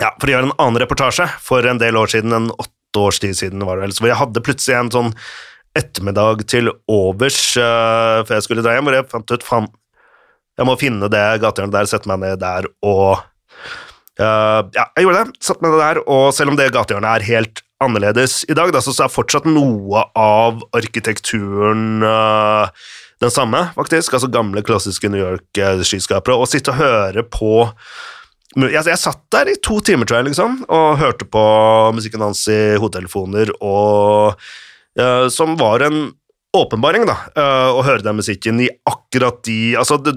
[0.01, 3.21] ja, for å gjøre en annen reportasje for en del år siden, en åtte års
[3.23, 5.11] tid siden, var det vel, så hvor jeg hadde plutselig en sånn
[5.79, 9.69] ettermiddag til overs uh, før jeg skulle dra hjem, hvor jeg fant ut faen,
[10.59, 13.21] jeg må finne det gatehjørnet der, sette meg ned der og
[14.19, 17.29] uh, Ja, jeg gjorde det, satte meg ned der, og selv om det gatehjørnet er
[17.31, 22.69] helt annerledes i dag, da, så, er fortsatt noe av arkitekturen uh,
[23.21, 24.17] den samme, faktisk.
[24.17, 26.37] Altså gamle, klassiske New York-skyskrapere.
[26.41, 27.69] Og sitte og høre på
[28.59, 31.43] jeg, jeg satt der i to timer, tror jeg, liksom, og hørte på
[31.95, 34.35] musikken hans i hodetelefoner, og
[34.99, 36.09] uh, som var en
[36.57, 40.17] åpenbaring, da, uh, å høre den musikken i akkurat de Altså, det,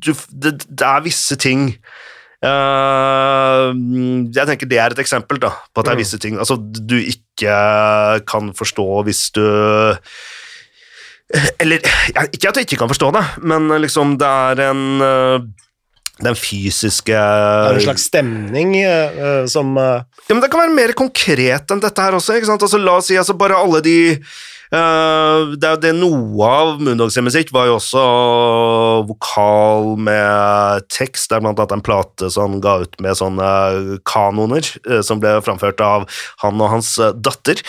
[0.00, 1.66] du, det, det er visse ting
[2.40, 6.56] uh, Jeg tenker det er et eksempel da, på at det er visse ting altså,
[6.56, 7.58] du ikke
[8.24, 9.44] kan forstå hvis du
[11.60, 11.84] Eller
[12.30, 14.82] ikke at du ikke kan forstå det, men liksom det er en
[16.24, 20.00] den fysiske Det er en slags stemning eh, som uh...
[20.26, 22.38] Ja, men Det kan være mer konkret enn dette her også.
[22.38, 22.62] ikke sant?
[22.64, 27.52] Altså, la oss si altså, bare alle de Uh, det, det Noe av Moondogs musikk
[27.54, 28.02] var jo også
[29.08, 31.28] vokal med tekst.
[31.30, 33.50] Det er blant annet en plate som ga ut med sånne
[34.08, 36.06] kanoner, uh, som ble framført av
[36.42, 37.62] han og hans datter.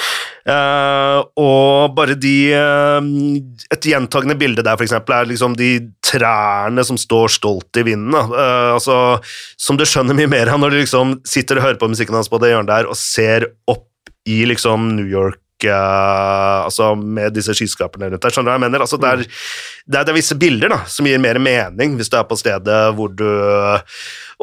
[0.47, 5.71] Uh, og bare de Et gjentagende bilde der, for eksempel, er liksom de
[6.05, 8.15] trærne som står stolt i vinden.
[8.15, 9.19] altså,
[9.57, 12.29] som du skjønner mye mer av når du liksom sitter og hører på musikken hans
[12.31, 13.87] på det hjørnet der og ser opp
[14.27, 18.33] i liksom New York uh, altså med disse skyskaperne rundt der.
[18.33, 18.83] Skjønner du hva jeg mener?
[18.85, 22.11] Altså, det, er, det, er, det, er, visse bilder da, som gir mer mening hvis
[22.13, 23.27] du er på stedet hvor du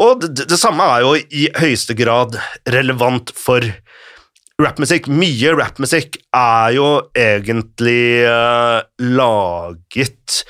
[0.02, 3.62] Og det, det samme er jo i høyeste grad relevant for
[4.60, 5.06] rappmusikk.
[5.10, 10.42] Mye rappmusikk er jo egentlig uh, laget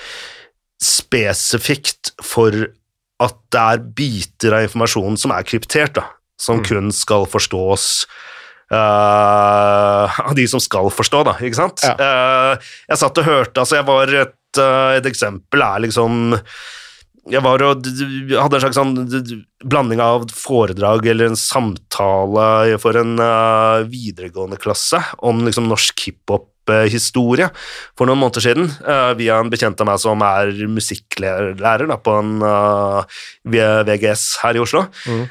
[0.85, 2.53] spesifikt for
[3.25, 6.09] at det er biter av informasjonen som er kryptert, da,
[6.41, 6.67] som mm.
[6.69, 8.05] kun skal forstås
[8.75, 11.85] av de som skal forstå, da, ikke sant?
[11.87, 11.95] Ja.
[11.99, 16.35] Uh, jeg satt og hørte Altså, jeg var et, uh, et eksempel er liksom
[17.33, 18.95] jeg var og hadde en slags sånn
[19.65, 27.49] blanding av foredrag eller en samtale for en uh, videregående klasse om liksom norsk hiphop-historie
[27.97, 32.19] for noen måneder siden, uh, via en bekjent av meg som er musikklærer da, på
[32.21, 34.85] en uh, VGS her i Oslo.
[35.09, 35.25] Mm.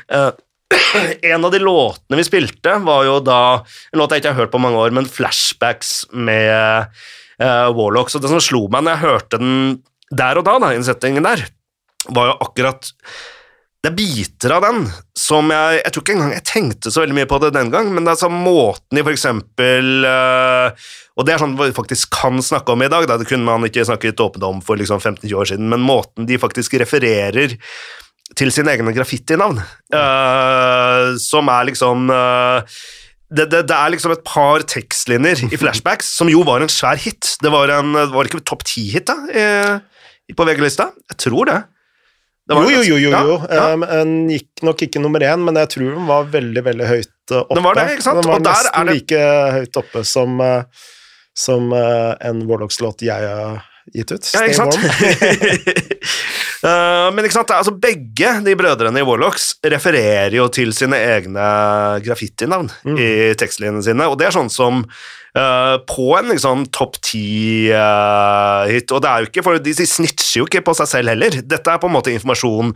[1.34, 4.54] en av de låtene vi spilte, var jo da en låt jeg ikke har hørt
[4.54, 6.90] på mange år, men flashbacks med
[7.42, 8.18] uh, Warlocks.
[8.18, 9.54] Og det som slo meg når jeg hørte den
[10.14, 11.48] der og da, da, i der,
[12.14, 12.92] var jo akkurat
[13.84, 14.86] det er biter av den
[15.20, 17.90] som jeg Jeg tror ikke engang jeg tenkte så veldig mye på det den gang,
[17.92, 20.86] men det er sånn måten de for eksempel uh,
[21.20, 23.18] Og det er sånn vi faktisk kan snakke om i dag, da.
[23.20, 26.40] det kunne man ikke snakket åpent om for liksom 15-20 år siden, men måten de
[26.40, 27.58] faktisk refererer
[28.38, 29.60] til sine egne graffitinavn,
[29.94, 32.78] uh, som er liksom uh,
[33.34, 37.00] det, det, det, er liksom et par tekstlinjer i flashbacks som jo var en svær
[37.02, 37.36] hit.
[37.44, 40.92] Det var, en, var ikke topp ti-hit da, i, på VG-lista?
[41.14, 41.60] Jeg tror det.
[42.50, 43.12] det jo, jo, jo, jo.
[43.12, 43.38] jo.
[43.50, 44.02] Ja, ja.
[44.04, 47.58] Um, gikk nok ikke nummer én, men jeg tror den var veldig veldig høyt oppe.
[47.58, 48.22] Den var det, ikke sant?
[48.22, 48.98] Den var nesten det...
[49.00, 50.42] like høyt oppe som,
[51.46, 53.30] som en Warlocks-låt jeg
[53.91, 54.30] gitt ut.
[54.32, 54.76] Ja, ikke sant?
[56.63, 61.46] Uh, men ikke sant, altså begge de brødrene i Warlocks refererer jo til sine egne
[62.06, 62.96] graffitinavn mm.
[62.96, 68.96] i tekstlinjene sine, og det er sånn som uh, på en liksom, topp ti-hit uh,
[68.96, 71.32] Og det er jo ikke, for de, de snitcher jo ikke på seg selv heller.
[71.43, 72.67] Dette er på en måte informasjon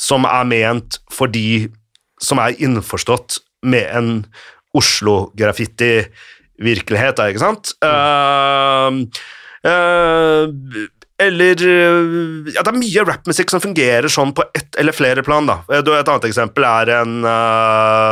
[0.00, 1.68] som er ment for de
[2.22, 3.30] som er innforstått
[3.66, 4.26] med en
[4.76, 7.72] Oslo-graffiti-virkelighet, ikke sant?
[7.84, 9.08] Mm.
[9.66, 10.86] Uh,
[11.18, 15.48] eller eh, Ja, det er mye rappmusikk som fungerer sånn på ett eller flere plan,
[15.48, 15.62] da.
[15.72, 17.14] Et annet eksempel er en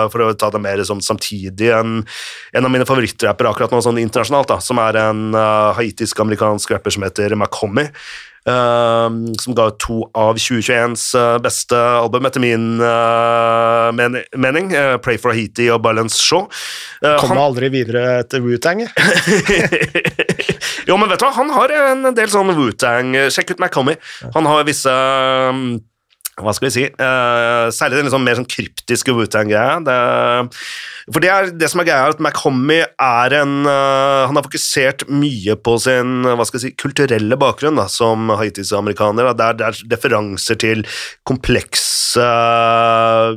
[0.08, 1.98] For å ta det mer som samtidig en,
[2.56, 5.36] en av mine favorittrappere akkurat nå, sånn internasjonalt, da, som er en
[5.76, 7.90] haitisk-amerikansk rapper som heter Macomy.
[8.44, 9.08] Uh,
[9.40, 12.66] som ga ut to av 2021s uh, beste album, etter min
[13.96, 14.72] men mening.
[15.04, 16.46] Pray for Haiti og Balance Show.
[17.00, 17.44] Kommer han...
[17.46, 18.84] aldri videre etter Wu-Tang?
[20.88, 24.00] jo, men vet du hva, han har en del sånn Wu-Tang Sjekk ut McCommie.
[24.36, 25.78] Han har visse um,
[26.42, 29.76] hva skal vi si uh, Særlig den liksom mer sånn kryptiske Wu-Tang-greia.
[31.06, 34.46] For det, er, det som er greia, er at McHommy er en uh, Han har
[34.46, 39.30] fokusert mye på sin hva skal jeg si, kulturelle bakgrunn da, som haitisk-amerikaner.
[39.38, 40.82] Det, det, er referanser til
[41.28, 43.36] komplekse uh,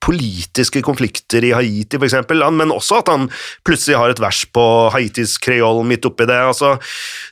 [0.00, 2.16] politiske konflikter i Haiti, f.eks.,
[2.56, 3.28] men også at han
[3.66, 6.38] plutselig har et vers på Haitis kreol midt oppi det.
[6.50, 6.74] Altså,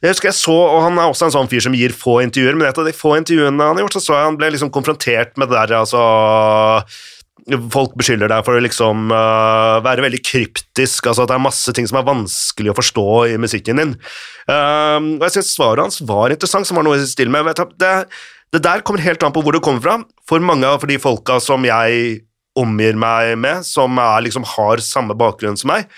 [0.03, 2.59] jeg husker jeg så, og Han er også en sånn fyr som gir få intervjuer,
[2.59, 4.73] men et av de få intervjuene han har gjort, så så jeg han ble liksom
[4.75, 6.03] konfrontert med det der altså
[7.73, 11.73] Folk beskylder deg for å liksom uh, være veldig kryptisk, altså at det er masse
[11.73, 13.95] ting som er vanskelig å forstå i musikken din.
[14.51, 17.63] Uh, og jeg synes Svaret hans var interessant, som var noe i stil med vet
[17.81, 17.95] det,
[18.53, 19.97] det der kommer helt an på hvor det kommer fra.
[20.29, 22.19] For mange av de folka som jeg
[22.59, 25.89] omgir meg med, som er, liksom, har samme bakgrunn som meg,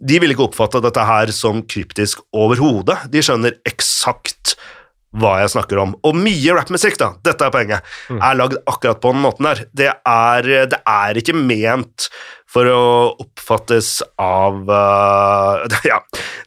[0.00, 2.96] de vil ikke oppfatte dette her som kryptisk overhodet.
[3.12, 4.54] De skjønner eksakt
[5.20, 5.94] hva jeg snakker om.
[6.06, 8.20] Og mye rappmusikk, da, dette er poenget, mm.
[8.22, 9.64] er lagd akkurat på den måten der.
[9.76, 12.06] Det er, det er ikke ment
[12.50, 12.84] for å
[13.22, 16.00] oppfattes av uh, Ja,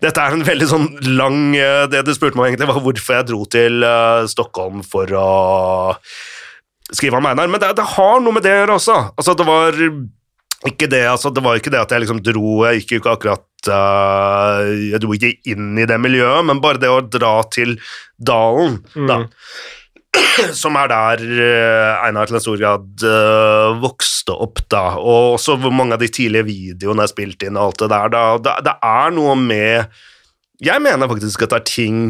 [0.04, 3.28] dette er en veldig sånn lang uh, Det du spurte meg egentlig, var hvorfor jeg
[3.30, 5.30] dro til uh, Stockholm for å
[6.92, 7.48] skriver om Einar.
[7.52, 8.98] Men det, det, har noe med det å gjøre også.
[9.16, 9.80] Altså, det var
[10.70, 13.16] ikke det, altså, det var ikke det at jeg liksom dro Jeg gikk jo ikke
[13.18, 17.76] akkurat uh, Jeg dro ikke inn i det miljøet, men bare det å dra til
[18.16, 19.10] dalen, mm.
[19.10, 19.20] da.
[20.62, 24.86] Som er der uh, Einar til en stor grad uh, vokste opp, da.
[25.02, 28.14] Og også hvor mange av de tidlige videoene er spilt inn og alt det der.
[28.14, 28.26] Da.
[28.48, 30.04] Det, det er noe med
[30.64, 32.06] Jeg mener faktisk at det er ting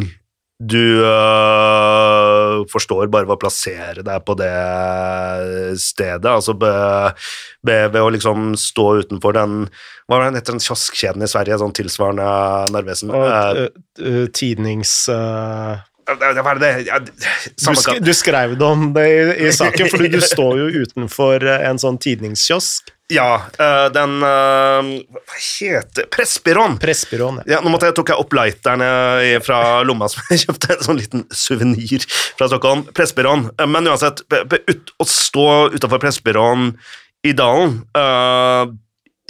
[0.63, 4.51] du øh, forstår bare å plassere deg på det
[5.81, 6.29] stedet.
[6.29, 6.73] Altså be,
[7.65, 9.55] be, ved å liksom stå utenfor den
[10.07, 11.59] Hva var den heter, den kioskkjeden i Sverige?
[11.61, 12.27] Sånn tilsvarende
[12.75, 13.13] Narvesen.
[13.13, 13.71] Og Eh, eh,
[14.03, 15.09] eh, tidnings...
[15.11, 16.71] eh, Hva er det
[17.05, 21.45] du, sk du skrev det om det i, i saken, for du står jo utenfor
[21.47, 22.91] eh, en sånn tidningskiosk.
[23.11, 24.89] Ja, øh, den øh,
[25.27, 26.77] Hva heter Pressbyråen.
[26.81, 27.41] Pressbyråen.
[27.43, 27.57] ja.
[27.57, 28.87] Ja, nå måtte jeg, tok jeg opp lighterne
[29.45, 32.85] fra lomma som jeg kjøpte, en sånn liten suvenir fra Stockholm.
[32.95, 33.49] Pressbyråen.
[33.59, 36.71] Eh, Men uansett, ut, å stå utafor Pressbyråen
[37.27, 38.63] i dalen eh,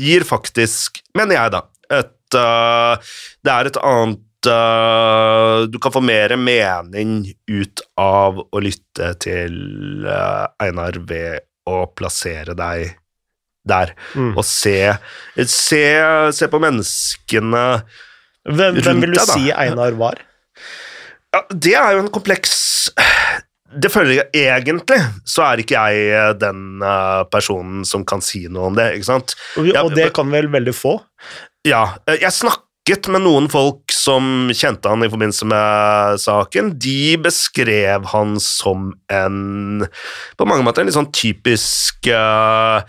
[0.01, 3.11] gir faktisk, mener jeg, da, et eh,
[3.45, 10.05] Det er et annet eh, Du kan få mer mening ut av å lytte til
[10.07, 12.93] uh, Einar ved å plassere deg
[13.63, 14.33] der Mm.
[14.35, 14.91] og se,
[15.47, 15.83] se,
[16.35, 17.61] se på menneskene
[18.43, 20.19] Hvem, hvem vil du deg, si Einar var?
[21.31, 22.89] ja, Det er jo en kompleks
[23.71, 28.67] Det føler jeg egentlig, så er ikke jeg den eh, personen som kan si noe
[28.69, 29.33] om det, ikke sant?
[29.57, 30.97] Og, og det kan vel veldig få?
[31.65, 32.35] Ja, Jeg jeg
[32.83, 36.73] snakket med noen folk som kjente han i forbindelse med saken.
[36.77, 39.85] De beskrev han som en
[40.37, 42.83] På mange måter en litt sånn typisk uh,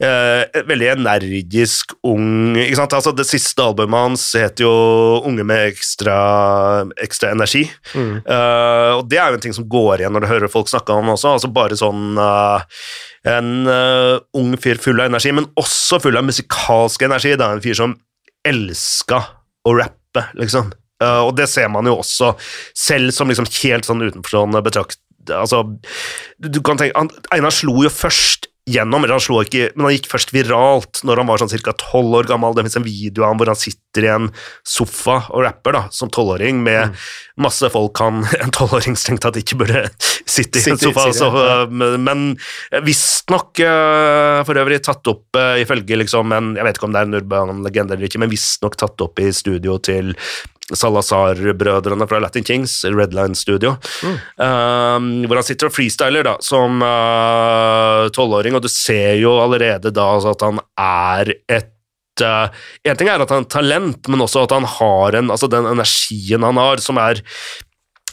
[0.00, 2.96] uh, Veldig energisk ung ikke sant?
[2.96, 7.68] Altså Det siste albumet hans heter jo 'Unge med ekstra, ekstra energi'.
[7.94, 8.24] Mm.
[8.24, 10.92] Uh, og det er jo en ting som går igjen når du hører folk snakke
[10.92, 11.36] om også.
[11.36, 12.16] altså Bare sånn
[13.24, 13.68] En
[14.36, 17.36] ung fyr full av energi, men også full av musikalsk energi.
[17.36, 17.96] Det er en fyr som
[18.46, 19.20] elska
[19.64, 20.72] å rappe, liksom.
[21.02, 22.34] Uh, og det ser man jo også,
[22.78, 25.00] selv som liksom helt sånn utenforstående betrakt...
[25.32, 25.62] Altså,
[26.44, 29.92] du kan tenke, han, Einar slo jo først gjennom, eller han slo ikke, men han
[29.98, 31.74] gikk først viralt når han var sånn ca.
[31.76, 32.54] tolv år gammel.
[32.56, 34.30] Det fins en video av ham hvor han sitter i en
[34.66, 36.96] sofa og rapper da, som tolvåring, med
[37.40, 41.10] masse folk han en tolvåring strengt tatt ikke burde sitte i en sofa.
[41.12, 41.28] Så,
[41.68, 42.24] men
[42.86, 47.02] visstnok uh, for øvrig tatt opp uh, ifølge liksom en Jeg vet ikke om det
[47.02, 50.14] er en urban legende eller ikke, men visstnok tatt opp i studio til
[50.72, 53.74] Salazar-brødrene fra Latin Kings, Redline Studio,
[54.40, 59.92] um, hvor han sitter og freestyler da, som uh, tolvåring, og du ser jo allerede
[59.92, 62.48] da altså, at han er et uh,
[62.86, 65.68] En ting er at han har talent, men også at han har en, altså den
[65.68, 67.20] energien han har, som er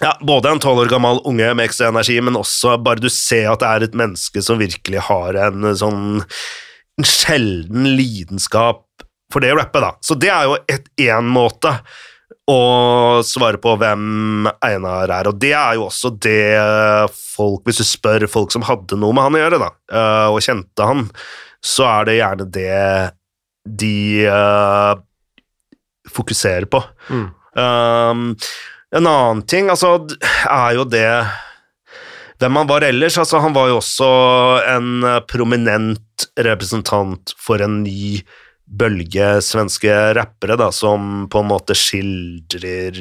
[0.02, 3.48] ja, både en tolv år gammel unge med ekstra energi, men også bare du ser
[3.54, 6.20] at det er et menneske som virkelig har en uh, sånn
[7.00, 8.84] en sjelden lidenskap
[9.32, 9.96] for det å rappe, da.
[10.04, 10.58] Så det er jo
[11.00, 11.78] én måte
[12.52, 16.58] å svare på hvem Einar er, og det er jo også det
[17.16, 20.44] folk Hvis du spør folk som hadde noe med han å gjøre, da, eh, og
[20.44, 21.06] kjente han,
[21.64, 22.82] så er det gjerne det
[23.82, 24.96] de uh,
[26.10, 26.82] fokuserer på.
[27.14, 27.28] Mm.
[27.54, 28.24] Um,
[28.92, 29.94] en annen ting altså,
[30.50, 31.06] er jo det
[32.42, 33.20] hvem han var ellers.
[33.22, 34.12] Altså, han var jo også
[34.66, 38.22] en eh, prominent representant for en ny
[38.72, 43.00] bølge svenske rappere, da, som på en måte skildrer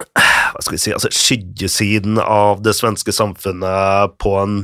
[0.00, 4.58] Hva skal vi si altså Skyggesiden av det svenske samfunnet på en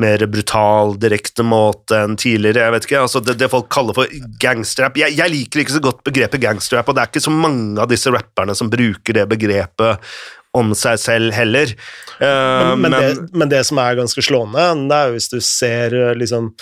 [0.00, 2.62] mer brutal, direkte måte enn tidligere.
[2.62, 4.98] jeg vet ikke, altså Det, det folk kaller for gangsterrap.
[5.00, 7.90] Jeg, jeg liker ikke så godt begrepet gangsterrap, og det er ikke så mange av
[7.90, 10.12] disse rapperne som bruker det begrepet
[10.54, 11.74] om seg selv heller.
[12.20, 15.94] Uh, Men, men, det, men det som er ganske slående, det er hvis du ser
[15.94, 16.52] eh, liksom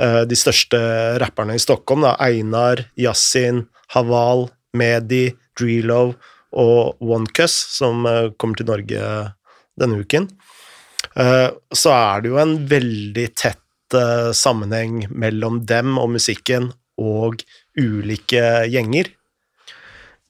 [0.00, 0.78] de største
[1.20, 3.58] rapperne i Stockholm, da, Einar, Yasin,
[3.92, 5.26] Haval, Medi,
[5.58, 6.14] Drilo
[6.52, 9.08] og OneCuss, som eh, kommer til Norge
[9.80, 10.28] denne uken,
[11.16, 17.44] eh, så er det jo en veldig tett eh, sammenheng mellom dem og musikken og
[17.80, 19.12] ulike gjenger.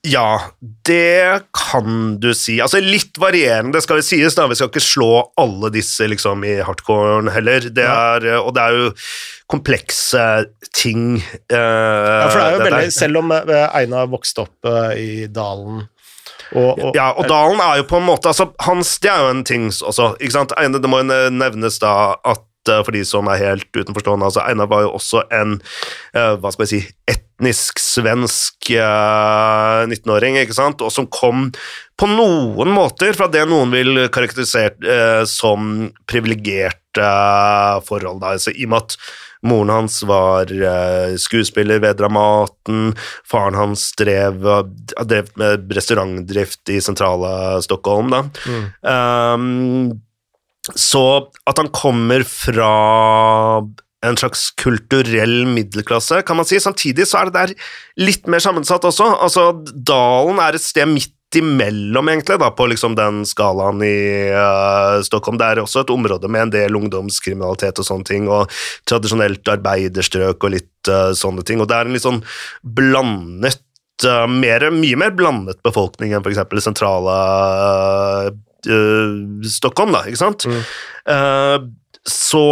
[0.03, 0.41] Ja,
[0.83, 2.57] det kan du si.
[2.63, 4.35] Altså Litt varierende, skal vi sies.
[4.35, 7.69] da, Vi skal ikke slå alle disse liksom i hardcoren heller.
[7.71, 8.91] Det er, og det er jo
[9.53, 10.25] komplekse
[10.75, 11.21] ting.
[11.53, 12.93] eh, Ja, for det er jo veldig.
[12.93, 15.85] Selv om Eina Einar vokste opp eh, i dalen
[16.53, 19.31] og, og, Ja, og Dalen er jo på en måte altså, hans, Det er jo
[19.33, 20.17] en ting også.
[20.21, 20.53] ikke sant?
[20.53, 24.85] Det må nevnes da at eh, for de som er helt utenforstående, altså Einar var
[24.87, 25.57] jo også en
[26.15, 31.51] eh, hva skal jeg si, etnisk svensk eh, 19-åring, ikke sant, og som kom
[31.99, 37.11] på noen måter fra det noen vil karakterisere eh, som privilegerte
[37.89, 38.99] forhold, da, altså, i og med at
[39.43, 42.93] Moren hans var eh, skuespiller ved Dramaten.
[43.27, 44.45] Faren hans drev,
[45.03, 48.13] drev med restaurantdrift i sentrale Stockholm.
[48.15, 48.23] Da.
[48.47, 48.69] Mm.
[48.87, 50.03] Um,
[50.71, 51.05] så
[51.49, 52.73] at han kommer fra
[54.03, 56.59] en slags kulturell middelklasse, kan man si.
[56.63, 57.55] Samtidig så er det der
[58.03, 59.09] litt mer sammensatt også.
[59.23, 64.99] Altså, Dalen er et sted midt imellom, egentlig, da, på liksom den skalaen i uh,
[65.07, 65.39] Stockholm.
[65.41, 68.53] Det er også et område med en del ungdomskriminalitet og sånne ting, og
[68.91, 71.63] tradisjonelt arbeiderstrøk og litt uh, sånne ting.
[71.63, 72.21] Og det er en litt sånn
[72.61, 73.63] blandet
[74.05, 76.43] uh, mer, Mye mer blandet befolkning enn f.eks.
[76.43, 78.43] sentrale sentrale
[79.51, 80.47] Stockholm, da, ikke sant?
[80.47, 81.71] Mm.
[82.07, 82.43] så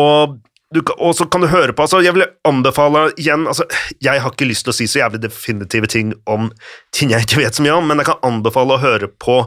[0.71, 3.65] og så kan du høre på altså Jeg vil anbefale igjen altså,
[3.99, 6.53] Jeg har ikke lyst til å si så jævlig definitive ting om
[6.95, 9.41] ting jeg ikke vet så mye om, men jeg kan anbefale å høre på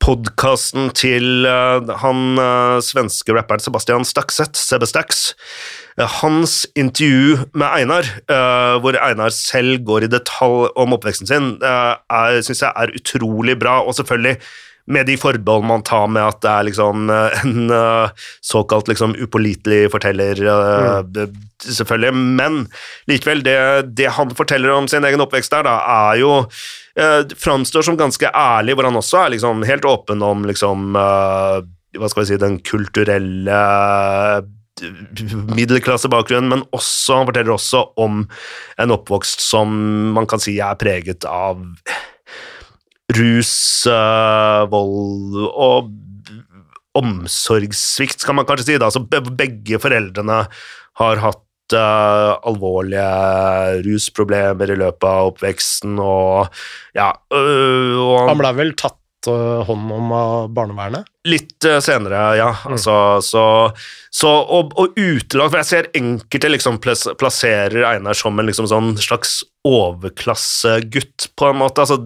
[0.00, 5.34] podkasten til uh, han uh, svenske rapperen Sebastian Stakseth, Sebestax.
[5.98, 8.08] Uh, hans intervju med Einar,
[8.80, 13.80] hvor Einar selv går i detalj om oppveksten sin, uh, syns jeg er utrolig bra,
[13.84, 14.38] og selvfølgelig
[14.90, 19.14] med de forbehold man tar med at det er liksom eh, en uh, såkalt liksom
[19.14, 21.38] upålitelig forteller, mm.
[21.62, 22.12] selvfølgelig.
[22.14, 22.60] Men
[23.10, 23.56] likevel, det,
[23.96, 25.78] det, han forteller om sin egen oppvekst der, da,
[26.10, 26.36] er jo
[27.40, 32.24] Framstår som ganske ærlig, hvor han også er liksom helt åpen om liksom Hva skal
[32.24, 33.60] vi si Den kulturelle
[35.54, 38.24] middelklassebakgrunn, men også, han forteller også om
[38.80, 39.72] en oppvokst som
[40.16, 41.62] man kan si er preget av
[43.16, 43.52] rus,
[43.90, 45.90] uh, vold og
[46.98, 48.78] omsorgssvikt, skal man kanskje si.
[48.80, 48.90] Da.
[48.90, 50.42] Altså, begge foreldrene
[51.00, 56.50] har hatt uh, alvorlige rusproblemer i løpet av oppveksten, og
[56.96, 58.98] ja øh, og Han ble vel tatt
[59.28, 61.08] hånd om av barnevernet?
[61.28, 62.50] Litt uh, senere, ja.
[62.64, 62.76] Mm.
[62.76, 62.94] Altså,
[63.24, 63.44] så,
[64.10, 68.94] så og, og utelagt For jeg ser enkelte liksom plasserer Einar som en liksom sånn
[69.00, 71.84] slags overklassegutt, på en måte.
[71.84, 72.00] Altså,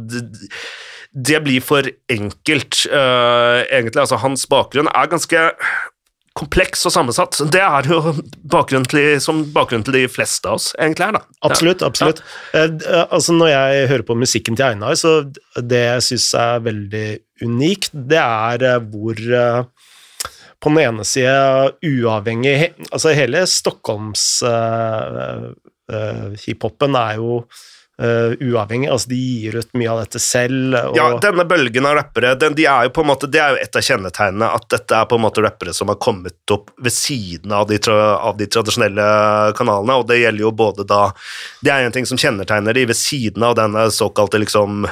[1.14, 4.02] det blir for enkelt, uh, egentlig.
[4.02, 5.42] Altså, hans bakgrunn er ganske
[6.34, 7.38] kompleks og sammensatt.
[7.54, 8.16] Det er jo
[8.50, 11.18] bakgrunnen til, som bakgrunnen til de fleste av oss egentlig er.
[11.20, 11.22] da.
[11.46, 11.84] Absolutt.
[11.86, 12.24] absolutt.
[12.50, 12.66] Ja.
[12.66, 15.20] Uh, altså Når jeg hører på musikken til Einar, så
[15.54, 17.06] det jeg syns er veldig
[17.46, 19.22] unikt, det er uh, hvor
[20.64, 24.40] på den ene sida uavhengig Altså hele Stockholms
[26.40, 27.42] hiphopen er jo
[28.03, 28.88] Uh, uavhengig.
[28.90, 30.74] altså De gir ut mye av dette selv.
[30.99, 33.61] Ja, denne bølgen av rappere den, de er jo på en måte, det er jo
[33.62, 36.90] et av kjennetegnene at dette er på en måte rappere som har kommet opp ved
[36.90, 39.07] siden av de, av de tradisjonelle
[39.55, 41.05] kanalene, og det gjelder jo både da
[41.62, 44.88] Det er en ting som kjennetegner de ved siden av denne såkalte liksom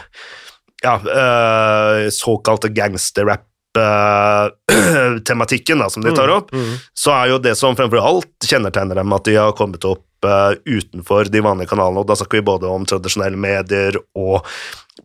[0.83, 3.49] ja, uh, såkalte gangsterrap
[5.27, 6.81] tematikken da, som de tar mm, opp, mm, mm.
[6.95, 10.55] så er jo det som fremfor alt kjennetegner dem, at de har kommet opp uh,
[10.65, 14.47] utenfor de vanlige kanalene, og da snakker vi både om tradisjonelle medier og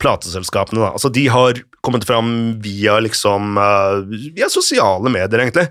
[0.02, 0.84] plateselskapene.
[0.84, 0.94] Da.
[0.98, 2.32] Altså, de har kommet fram
[2.64, 5.68] via liksom uh, via sosiale medier, egentlig.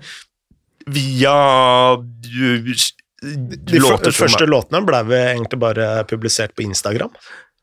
[0.87, 1.35] Via
[1.97, 2.71] uh,
[3.17, 5.01] de første låtene ble
[5.33, 7.13] egentlig bare publisert på Instagram.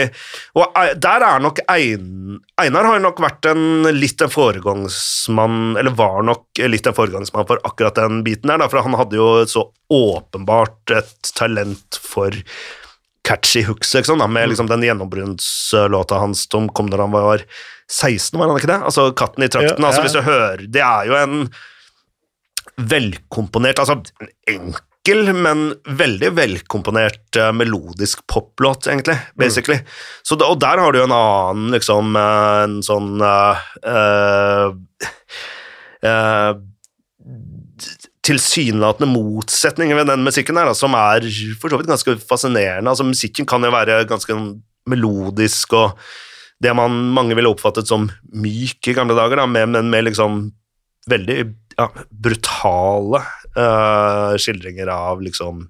[0.59, 6.21] Og der er nok Ein, Einar har nok vært en litt en foregangsmann, eller var
[6.27, 9.69] nok litt en foregangsmann for akkurat den biten der, da, for han hadde jo så
[9.93, 12.35] åpenbart et talent for
[13.29, 14.51] catchy hooks, liksom, da, med mm.
[14.55, 17.45] liksom, den gjennombruddslåta hans som kom da han var
[17.93, 18.81] 16, var han ikke det?
[18.85, 19.83] Altså Katten i trakten.
[19.83, 21.49] Ja, altså, hvis du hører Det er jo en
[22.79, 23.97] velkomponert Altså
[24.49, 29.39] enkel, men veldig velkomponert uh, melodisk poplåt, egentlig, mm.
[29.41, 29.79] basically.
[29.81, 29.87] Mm.
[30.29, 34.69] Så, og der har du jo en annen, liksom, uh, en sånn uh,
[38.29, 41.25] tilsynelatende motsetning ved den musikken her, da, som er
[41.61, 42.91] for så vidt ganske fascinerende.
[42.91, 44.37] Altså, musikken kan jo være ganske
[44.89, 45.99] melodisk og
[46.63, 50.49] det man, mange ville oppfattet som myk i gamle dager, da, med, men med liksom
[51.09, 51.39] veldig
[51.79, 53.21] ja, brutale
[53.55, 55.69] uh, skildringer av liksom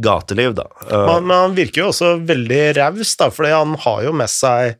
[0.00, 0.64] gateliv, da.
[0.86, 4.32] Uh, men, men, han virker jo også veldig raus, da, fordi han har jo med
[4.32, 4.78] seg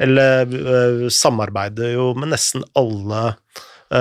[0.00, 3.32] Eller uh, samarbeider jo med nesten alle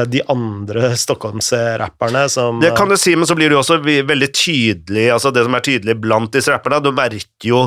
[0.08, 5.10] de andre Stockholms-rapperne som Det kan du si, men så blir du også veldig tydelig
[5.12, 7.66] altså Det som er tydelig blant disse rapperne, du merker jo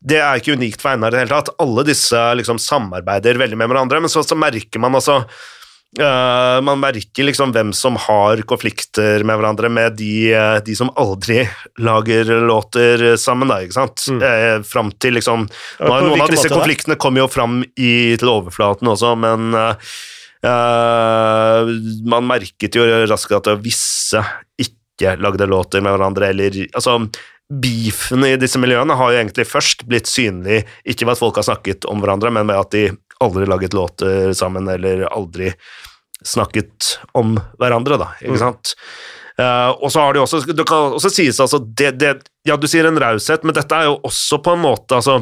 [0.00, 1.50] det er ikke unikt for Einar i det hele tatt.
[1.60, 5.20] Alle disse liksom samarbeider veldig med hverandre, men så, så merker man altså
[5.98, 10.92] Uh, man merker liksom hvem som har konflikter med hverandre, med de, uh, de som
[10.94, 11.42] aldri
[11.86, 14.04] lager låter sammen, da, ikke sant?
[14.06, 14.20] Mm.
[14.22, 15.48] Uh, fram til liksom
[15.82, 19.50] Noen av disse konfliktene kommer jo fram i, til overflaten også, men
[20.40, 24.22] man merket jo raskt at visse
[24.56, 26.94] ikke lagde låter med hverandre, eller altså
[27.50, 31.48] Beefen i disse miljøene har jo egentlig først blitt synlig, ikke ved at folk har
[31.48, 32.84] snakket om hverandre, men ved at de
[33.20, 35.50] aldri laget låter sammen, eller aldri
[36.22, 38.42] snakket om hverandre, da, ikke mm.
[38.44, 38.74] sant.
[39.40, 42.10] Uh, og så har de også Det kan også sies altså det, det,
[42.44, 45.14] Ja, du sier en raushet, men dette er jo også på en måte altså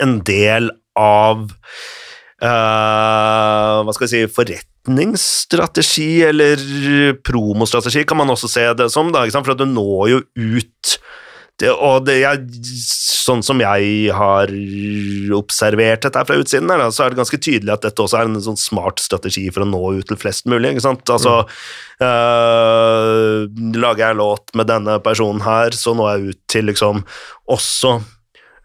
[0.00, 1.48] en del av
[2.42, 6.56] uh, Hva skal vi si Forretningsstrategi eller
[7.26, 10.22] promostrategi, kan man også se det som, da, for du når jo
[10.60, 11.00] ut
[11.60, 12.44] det, og det jeg,
[12.80, 14.52] sånn som jeg har
[15.36, 18.40] observert dette fra utsiden, her, så er det ganske tydelig at dette også er en
[18.44, 20.72] sånn smart strategi for å nå ut til flest mulig.
[20.72, 21.04] ikke sant?
[21.12, 21.42] Altså,
[22.00, 22.06] mm.
[22.06, 27.04] øh, Lager jeg en låt med denne personen her, så når jeg ut til liksom
[27.50, 27.98] også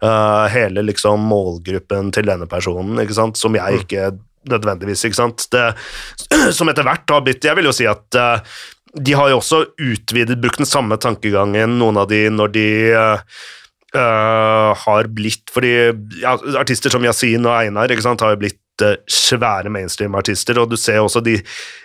[0.03, 3.39] øh, hele liksom målgruppen til denne personen, ikke sant?
[3.39, 3.85] som jeg mm.
[3.85, 4.07] ikke
[4.51, 5.47] nødvendigvis, ikke sant.
[5.53, 5.65] Det,
[6.57, 8.57] som etter hvert har blitt Jeg vil jo si at uh,
[8.95, 13.17] de har jo også utvidet, brukt den samme tankegangen, noen av de, når de uh,
[14.85, 15.73] har blitt Fordi
[16.21, 20.71] ja, artister som Yasin og Einar ikke sant, har jo blitt uh, svære mainstream-artister, og
[20.71, 21.37] du ser også de,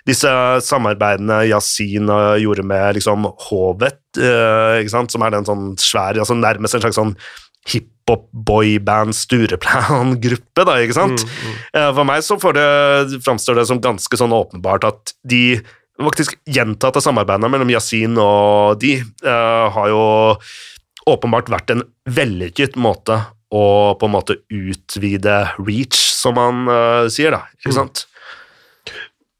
[0.06, 0.34] disse
[0.66, 6.38] samarbeidene Yasin gjorde med liksom Hovet, uh, ikke sant, som er den sånn svær, altså
[6.38, 7.16] nærmest en slags sånn
[8.10, 11.22] hiphop-boyband Stureplan-gruppe, da, ikke sant?
[11.22, 11.94] Mm, mm.
[11.96, 15.60] For meg så det, framstår det som ganske sånn åpenbart at de
[16.00, 20.04] faktisk gjentatte samarbeidene mellom Yasin og de uh, har jo
[21.10, 23.18] åpenbart vært en vellykket måte
[23.50, 23.64] å
[23.98, 27.44] på en måte utvide reach, som man uh, sier, da.
[27.58, 27.78] Ikke mm.
[27.80, 28.04] sant?
[28.06, 28.19] Uh,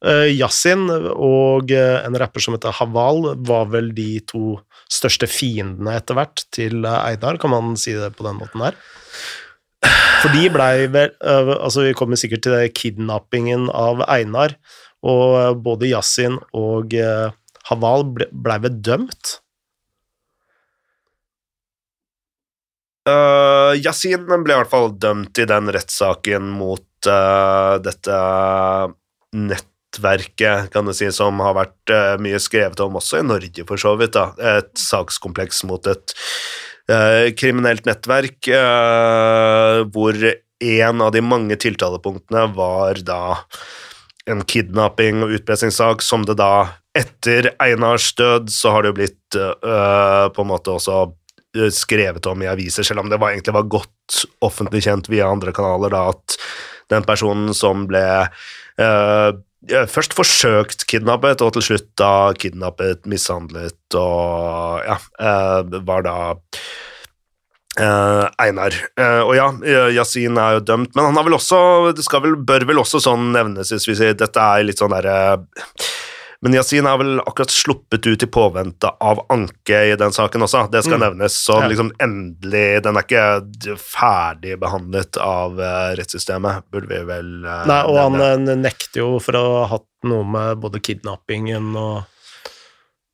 [0.01, 4.55] Yasin og en rapper som heter Haval, var vel de to
[4.91, 8.79] største fiendene etter hvert til Eidar, kan man si det på den måten her?
[10.21, 14.57] For de blei vel Altså, vi kommer sikkert til det kidnappingen av Einar,
[15.07, 17.31] og eh, både Yasin og eh,
[17.71, 19.39] Haval blei ble vel dømt?
[23.09, 28.19] Uh, Yasin ble i hvert fall dømt i den rettssaken mot uh, dette
[29.91, 33.81] nettverket, kan du si, som har vært uh, mye skrevet om også i Norge, for
[33.81, 34.15] så vidt.
[34.15, 34.31] da.
[34.59, 36.17] Et sakskompleks mot et
[37.39, 38.49] kriminelt nettverk
[39.95, 43.37] hvor en av de mange tiltalepunktene var da
[44.31, 49.37] en kidnapping- og utpressingssak som det da Etter Einars død så har det jo blitt
[49.39, 50.97] øh, på en måte også
[51.57, 55.31] øh, skrevet om i aviser, selv om det var, egentlig var godt offentlig kjent via
[55.31, 56.37] andre kanaler da, at
[56.91, 58.03] den personen som ble
[58.83, 59.31] øh,
[59.69, 66.17] først forsøkt kidnappet, og til slutt da kidnappet, mishandlet og ja, øh, var da
[67.79, 68.75] Uh, Einar.
[68.99, 69.45] Uh, og ja,
[69.95, 73.29] Yasin er jo dømt, men han har vel også Det vel, bør vel også sånn
[73.31, 75.39] nevnes hvis vi sier dette er litt sånn derre
[76.43, 80.63] Men Yasin har vel akkurat sluppet ut i påvente av anke i den saken også,
[80.73, 81.03] det skal mm.
[81.05, 81.35] nevnes.
[81.37, 87.83] Så liksom endelig Den er ikke ferdig behandlet av uh, rettssystemet, burde vi vel Nei,
[87.85, 88.31] og nevne.
[88.33, 92.01] han nekter jo for å ha hatt noe med både kidnappingen og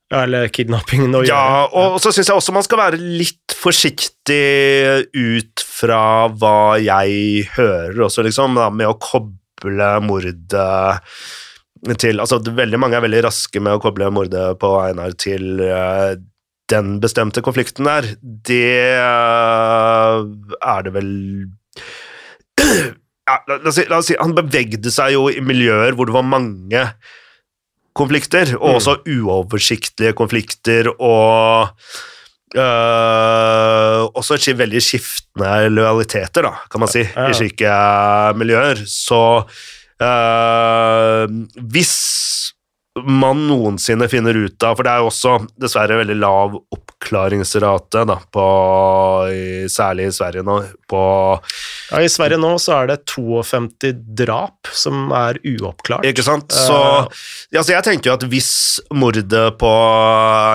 [0.07, 1.35] ja, eller kidnappingen å gjøre.
[1.35, 4.37] Ja, og så syns jeg også man skal være litt forsiktig
[5.11, 10.63] ut fra hva jeg hører også, liksom, da, med å koble mordet
[11.95, 16.17] til Altså, veldig mange er veldig raske med å koble mordet på Einar til uh,
[16.73, 18.09] den bestemte konflikten der.
[18.21, 20.27] Det uh,
[20.59, 21.13] er det vel
[23.29, 26.09] ja, la, la, oss si, la oss si Han bevegde seg jo i miljøer hvor
[26.09, 26.83] det var mange
[27.97, 28.77] konflikter, og mm.
[28.81, 31.73] også uoversiktlige konflikter, og
[32.57, 37.27] Uh, også veldig skiftende lojaliteter, da, kan man si, ja.
[37.29, 37.73] i slike
[38.39, 38.81] miljøer.
[38.89, 39.19] Så
[41.73, 41.95] hvis
[43.05, 48.17] man noensinne finner ut av For det er jo også dessverre veldig lav oppklaringsrate, da,
[48.33, 48.45] på,
[49.33, 50.57] i, særlig i Sverige nå.
[50.89, 51.03] På
[51.91, 56.07] ja, I Sverige nå så er det 52 drap som er uoppklart.
[56.09, 56.55] Ikke sant?
[56.57, 58.51] Så altså jeg tenker jo at hvis
[58.97, 59.73] mordet på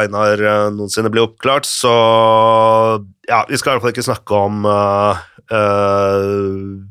[0.01, 1.93] Einar eh, noensinne blir oppklart, så
[3.29, 5.21] Ja, vi skal i hvert fall ikke snakke om uh,
[5.53, 6.81] uh,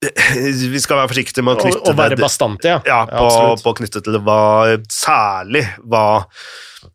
[0.00, 2.78] vi skal være forsiktige med å knytte Å være bastante, ja.
[2.88, 4.40] ja på, på knyttet til hva
[4.88, 6.04] Særlig hva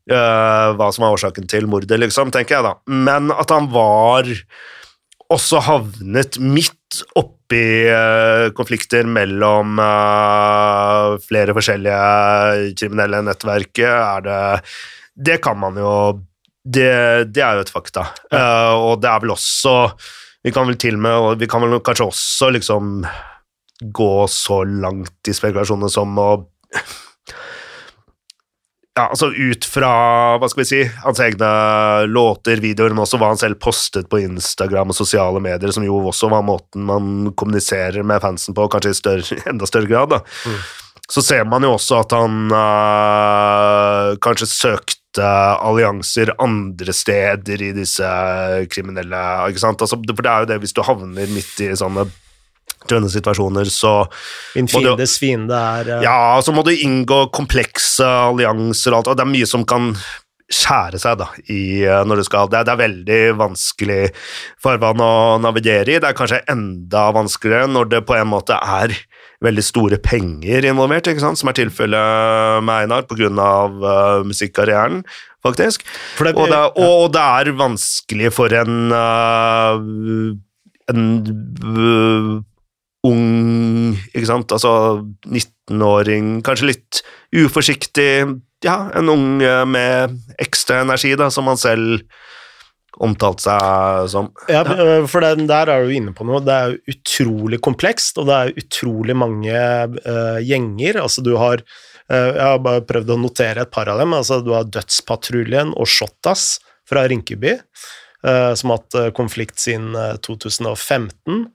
[0.10, 2.74] eh, hva som var årsaken til mordet, liksom, tenker jeg da.
[2.90, 4.30] Men at han var
[5.34, 14.44] også havnet midt oppi eh, konflikter mellom eh, flere forskjellige kriminelle nettverk, er det
[15.16, 15.96] Det kan man jo
[16.66, 18.08] Det, det er jo et fakta.
[18.34, 19.76] Eh, og det er vel også
[20.46, 23.00] Vi kan vel til og med og Vi kan vel kanskje også liksom
[23.96, 26.30] gå så langt i spekulasjonene som å
[28.96, 29.90] ja, altså ut fra
[30.40, 31.48] hva skal vi si, hans egne
[32.08, 35.98] låter, videoer, men også hva han selv postet på Instagram og sosiale medier, som jo
[36.00, 40.16] også var måten man kommuniserer med fansen på, kanskje i større, enda større grad.
[40.16, 40.22] da.
[40.48, 40.62] Mm.
[41.12, 48.10] Så ser man jo også at han øh, kanskje søkte allianser andre steder i disse
[48.72, 49.82] kriminelle ikke sant?
[49.82, 52.08] Altså, for det er jo det, hvis du havner midt i sånne
[52.90, 53.96] trønne situasjoner, så
[54.58, 56.04] Min fiendes fiende er uh...
[56.06, 59.94] ja, så må du inngå komplekse allianser og alt, og det er mye som kan
[60.46, 62.50] skjære seg da, i, eh, når du skal.
[62.52, 64.02] Det er, det er veldig vanskelig
[64.62, 65.98] farvann å navigere i.
[65.98, 68.94] Det er kanskje enda vanskeligere når det på en måte er
[69.46, 73.30] veldig store penger involvert, som er tilfellet med Einar pga.
[73.30, 75.04] Uh, musikkarrieren,
[75.46, 75.86] faktisk.
[76.20, 80.36] Det, Og det, og det er vanskelig for en uh,
[80.92, 81.06] en
[81.66, 82.36] uh,
[83.06, 84.52] ung Ikke sant?
[84.54, 87.02] Altså 19-åring, kanskje litt
[87.36, 88.10] uforsiktig
[88.66, 89.28] Ja, en ung
[89.70, 92.02] med ekstra energi, da, som man selv
[93.04, 94.30] omtalte seg som.
[94.52, 94.64] Ja,
[95.10, 96.42] for den der er du inne på noe.
[96.46, 101.02] Det er utrolig komplekst, og det er utrolig mange uh, gjenger.
[101.04, 104.16] Altså, du har uh, Jeg har bare prøvd å notere et par av dem.
[104.18, 106.56] Altså, du har Dødspatruljen og Shotas
[106.90, 107.58] fra Rinkeby,
[108.28, 111.50] uh, som har hatt konflikt siden øh, 2015.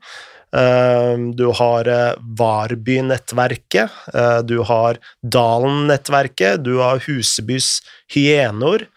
[0.50, 1.88] Uh, du har
[2.18, 4.00] Varby-nettverket,
[4.50, 7.78] du har Dalen-nettverket, du har Husebys
[8.10, 8.88] Hyenor,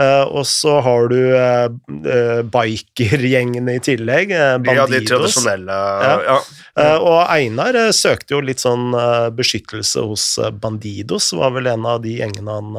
[0.00, 6.14] uh, og så har du uh, bikergjengene i tillegg, uh, Ja, de tradisjonelle Ja.
[6.28, 6.38] ja.
[6.78, 8.94] Uh, og Einar søkte jo litt sånn
[9.36, 10.26] beskyttelse hos
[10.62, 12.78] Bandidos, var vel en av de gjengene han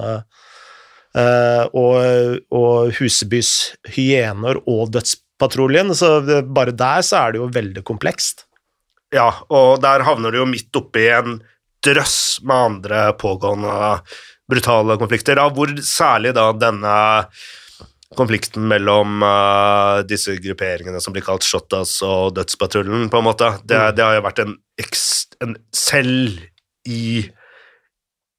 [1.78, 1.98] og,
[2.50, 3.52] og Husebys
[3.94, 8.48] hyener og Dødspatruljen, så det, bare der så er det jo veldig komplekst.
[9.14, 11.38] Ja, og der havner du jo midt oppi en
[11.86, 14.00] drøss med andre pågående
[14.50, 16.96] brutale konflikter, da, hvor særlig da denne
[18.18, 23.80] konflikten mellom uh, disse grupperingene som blir kalt Shotas og Dødspatruljen, på en måte, det,
[23.80, 23.96] Mm.
[23.98, 24.58] det har jo vært en,
[25.42, 26.44] en Selv
[26.86, 27.24] i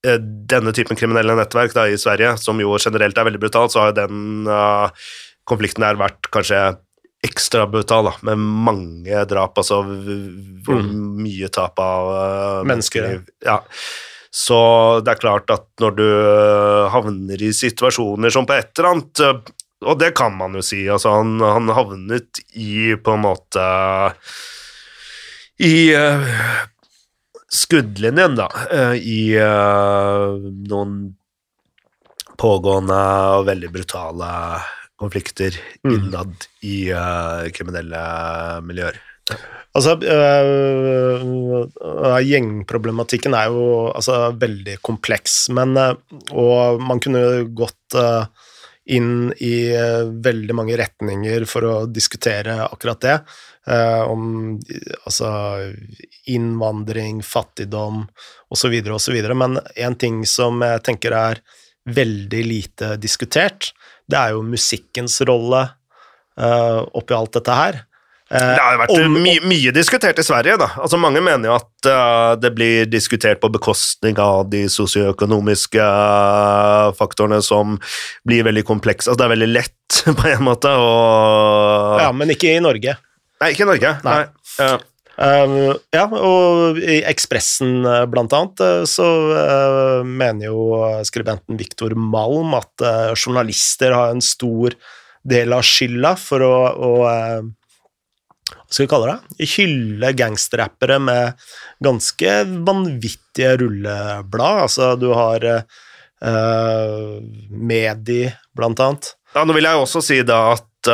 [0.05, 3.87] eh, denne typen kriminelle nettverk da, i Sverige, som jo generelt er veldig brutalt, så
[3.87, 4.93] har den uh,
[5.49, 6.77] konflikten der vært kanskje
[7.25, 12.11] ekstra brutal, da, med mange drap, altså hvor mye tap av
[12.69, 13.09] mennesker.
[13.09, 13.63] Mennesker, ja.
[14.35, 14.59] Så
[15.07, 19.23] det er klart at når du eh, havner i situasjoner som på et eller annet
[19.23, 19.53] eh,
[19.87, 23.67] Og det kan man jo si, altså han, han havnet i på en måte
[25.63, 26.31] I uh,
[27.47, 30.35] skuddlinjen, da, Uh, i uh,
[30.67, 30.97] noen
[32.41, 33.01] pågående
[33.39, 34.31] og veldig brutale
[34.99, 35.55] konflikter
[35.85, 35.95] Mm.
[35.95, 38.01] innad i eh, kriminelle
[38.65, 38.97] miljøer.
[39.75, 41.23] Altså, øh,
[41.67, 45.95] øh, gjengproblematikken er jo altså, veldig kompleks, men øh,
[46.31, 48.23] Og man kunne gått øh,
[48.87, 49.73] inn i
[50.23, 53.15] veldig mange retninger for å diskutere akkurat det.
[54.13, 54.59] om
[55.07, 55.31] altså
[56.29, 58.03] innvandring, fattigdom
[58.53, 59.17] osv., osv.
[59.33, 61.41] Men en ting som jeg tenker er
[61.89, 63.73] veldig lite diskutert,
[64.05, 65.65] det er jo musikkens rolle
[66.37, 67.81] oppi alt dette her.
[68.33, 70.57] Eh, Det har vært om- my mye diskutert i Sverige.
[70.59, 70.69] da.
[70.81, 76.93] Altså Mange mener jo at uh, det blir diskutert på bekostning av de sosioøkonomiske uh,
[76.93, 77.79] faktorene som
[78.27, 79.09] blir veldig komplekse.
[79.11, 82.97] Altså Det er veldig lett på en måte å Ja, men ikke i Norge.
[83.43, 83.93] Nei, ikke i Norge.
[84.05, 84.17] Nei.
[84.25, 84.27] Nei.
[84.59, 84.79] Ja.
[85.15, 92.83] Uh, ja, og i Ekspressen blant annet, så mener jo skribenten Viktor Malm at
[93.15, 94.75] journalister har en stor
[95.23, 96.91] del av skylda for å, å
[98.55, 99.49] Hva skal vi kalle det?
[99.55, 101.49] Hylle gangsterrappere med
[101.85, 102.37] ganske
[102.67, 104.63] vanvittige rulleblad.
[104.69, 107.19] Altså, du har uh,
[107.51, 108.23] Medi,
[108.57, 109.11] blant annet.
[109.35, 110.91] Ja, nå vil jeg også si da at Uh,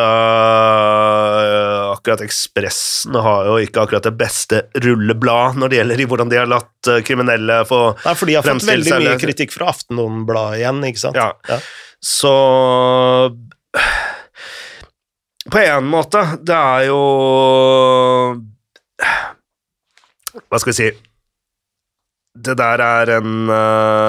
[1.97, 6.39] akkurat Ekspressen har jo ikke akkurat det beste rulleblad når det gjelder i hvordan de
[6.39, 10.61] har latt øh, kriminelle få Nei, for de har fått veldig mye kritikk fra Aftenbladet
[10.61, 11.19] igjen, ikke sant?
[11.19, 11.33] Ja.
[11.51, 11.59] Ja.
[11.99, 12.31] Så
[15.51, 17.01] På en måte, det er jo
[20.47, 20.89] Hva skal vi si
[22.39, 23.61] Det der er en Det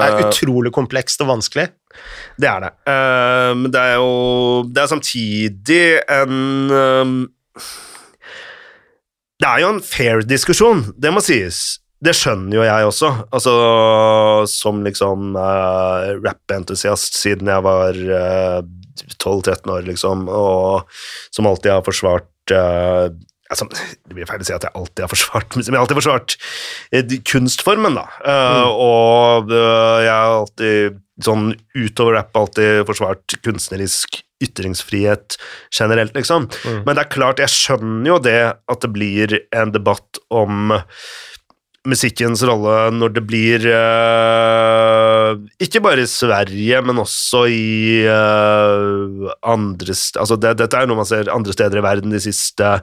[0.06, 1.68] er øh, utrolig komplekst og vanskelig.
[2.40, 2.72] Det er det.
[2.88, 6.36] Eh, men det er jo Det er samtidig en
[6.70, 7.14] uh,
[9.42, 11.80] Det er jo en fair diskusjon, det må sies.
[12.02, 13.52] Det skjønner jo jeg også, altså
[14.50, 18.62] som liksom uh, rap-entusiast siden jeg var uh,
[19.18, 20.88] 12-13 år, liksom, og
[21.34, 23.12] som alltid har forsvart uh,
[23.52, 23.68] altså,
[24.06, 26.36] Det blir feil å si at jeg alltid har forsvart men jeg har alltid forsvart
[26.94, 28.08] uh, kunstformen, da.
[28.24, 35.36] Uh, Og uh, jeg har alltid, sånn utover rap, alltid forsvart kunstnerisk ytringsfrihet
[35.70, 36.48] generelt, liksom.
[36.82, 40.72] Men det er klart, jeg skjønner jo det at det blir en debatt om
[41.88, 49.96] musikkens rolle når det blir uh, Ikke bare i Sverige, men også i uh, andre
[50.20, 52.76] Altså, det, dette er noe man ser andre steder i verden de siste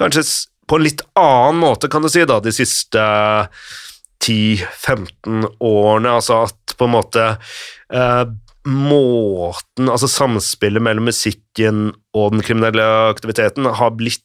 [0.00, 0.26] Kanskje
[0.64, 3.02] på en litt annen måte, kan du si, da, de siste
[4.24, 6.14] 10-15 årene.
[6.14, 7.26] Altså at på en måte
[7.92, 8.24] uh,
[8.64, 14.24] Måten Altså samspillet mellom musikken og den kriminelle aktiviteten har blitt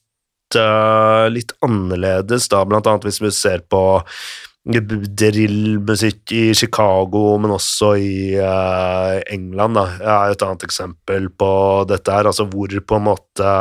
[1.29, 3.83] litt annerledes, da, blant annet hvis vi ser på
[4.69, 9.77] drillmusikk i Chicago, men også i uh, England.
[9.77, 9.85] Da.
[9.99, 11.51] er et annet eksempel på
[11.89, 13.55] dette her, altså hvor på en måte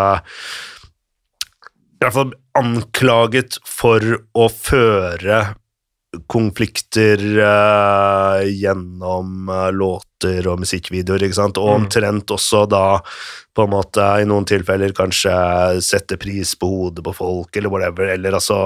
[1.99, 4.03] I hvert fall anklaget for
[4.34, 5.41] å føre
[6.31, 12.85] konflikter uh, gjennom uh, låter og musikkvideoer, ikke sant, og omtrent også da
[13.55, 15.35] på en måte i noen tilfeller kanskje
[15.85, 18.59] sette pris på hodet på folk, eller whatever, eller altså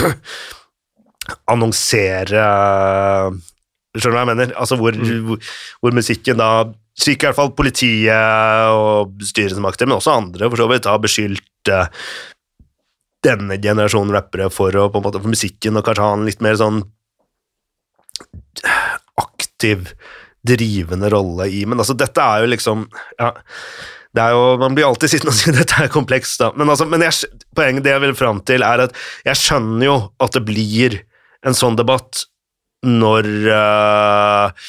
[1.52, 2.48] annonsere
[3.96, 4.50] Skjønner du hva jeg mener?
[4.60, 5.46] Altså hvor, hvor,
[5.80, 6.50] hvor musikken da
[6.96, 11.72] slik i hvert fall politiet og styresmakter, men også andre for så vidt, har beskyldt
[11.72, 11.88] eh,
[13.26, 16.44] denne generasjonen rappere for å på en måte for musikken og kanskje ha en litt
[16.44, 16.84] mer sånn
[19.20, 19.90] aktiv,
[20.46, 22.86] drivende rolle i Men altså, dette er jo liksom
[23.18, 23.32] ja,
[24.16, 26.52] det er jo, Man blir alltid sittende og si dette er komplekst, da.
[26.56, 28.96] Men, altså, men jeg, poenget det jeg vil fram til, er at
[29.26, 31.00] jeg skjønner jo at det blir
[31.46, 32.24] en sånn debatt
[32.86, 34.66] når eh,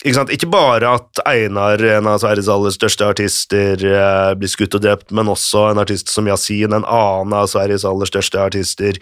[0.00, 0.32] ikke, sant?
[0.32, 5.10] ikke bare at Einar, en av Sveriges aller største artister, eh, blir skutt og drept,
[5.12, 8.96] men også en artist som Yasin, en annen av Sveriges aller største artister,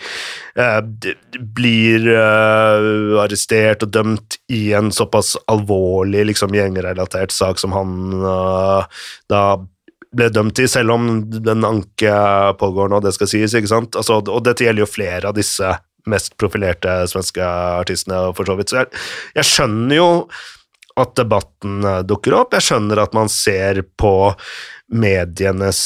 [0.58, 0.80] eh,
[1.38, 7.96] blir eh, arrestert og dømt i en såpass alvorlig liksom, gjengrelatert sak som han
[9.30, 9.42] da
[10.14, 12.12] ble dømt i, selv om den anke
[12.58, 13.98] pågår nå, det skal sies, ikke sant?
[13.98, 15.76] Altså, og dette gjelder jo flere av disse
[16.08, 18.72] mest profilerte svenske artistene, for så vidt.
[18.72, 19.02] Så jeg,
[19.36, 20.08] jeg skjønner jo
[21.02, 22.56] at debatten eh, dukker opp.
[22.56, 24.14] Jeg skjønner at man ser på
[24.88, 25.82] medienes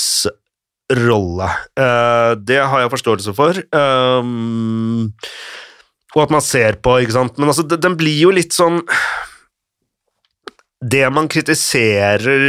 [0.92, 1.48] rolle.
[1.78, 3.62] Eh, det har jeg forståelse for.
[3.72, 5.12] Um,
[6.12, 7.38] og at man ser på, ikke sant.
[7.40, 8.82] Men altså, den blir jo litt sånn
[10.82, 12.42] Det man kritiserer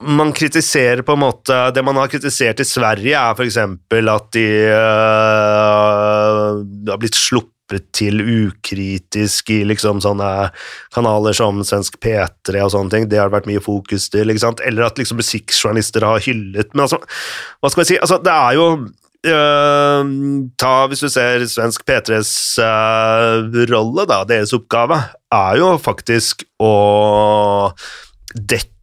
[0.00, 3.58] man kritiserer på en måte Det man har kritisert i Sverige, er f.eks.
[3.60, 7.59] at de øh, har blitt sluppet
[7.94, 10.50] til ukritisk i liksom sånne
[10.94, 13.06] kanaler som Svensk P3 og sånne ting.
[13.10, 14.30] Det har det vært mye fokus til.
[14.30, 14.64] ikke sant?
[14.66, 17.00] Eller at liksom musikkjournalister har hyllet Men altså,
[17.60, 18.00] hva skal jeg si?
[18.00, 18.66] Altså, det er jo
[19.30, 20.10] øh,
[20.58, 24.98] ta, Hvis du ser Svensk P3s øh, rolle, da, deres oppgave,
[25.30, 26.74] er jo faktisk å
[28.34, 28.79] dekke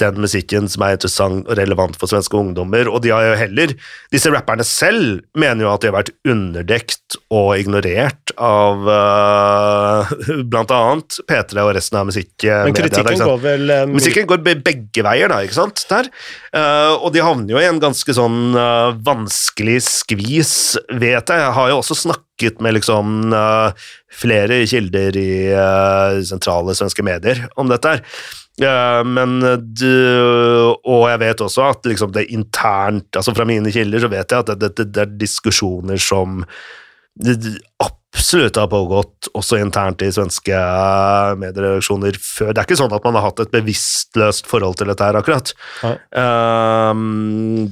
[0.00, 2.90] den musikken som er interessant og relevant for svenske ungdommer.
[2.90, 3.74] Og de har jo heller
[4.12, 10.14] Disse rapperne selv mener jo at de har vært underdekt og ignorert av uh,
[10.50, 12.60] blant annet P3 og resten av musikkmedia.
[12.66, 15.84] Men kritikken går vel eh, Musikken går begge veier, da, ikke sant?
[15.90, 16.10] Der.
[16.54, 20.54] Uh, og de havner jo i en ganske sånn eh, vanskelig skvis,
[20.92, 21.42] vet jeg.
[21.42, 27.46] Jeg har jo også snakket med liksom eh, flere kilder i eh, sentrale svenske medier
[27.60, 28.04] om dette her.
[28.62, 29.40] Eh, men
[29.74, 29.90] du,
[30.86, 34.44] Og jeg vet også at liksom det internt altså Fra mine kilder så vet jeg
[34.44, 36.44] at det, det, det er diskusjoner som
[37.82, 42.50] absolutt har pågått også internt i svenske eh, medieredaksjoner før.
[42.50, 45.54] Det er ikke sånn at man har hatt et bevisstløst forhold til dette her, akkurat.
[46.10, 47.70] Um,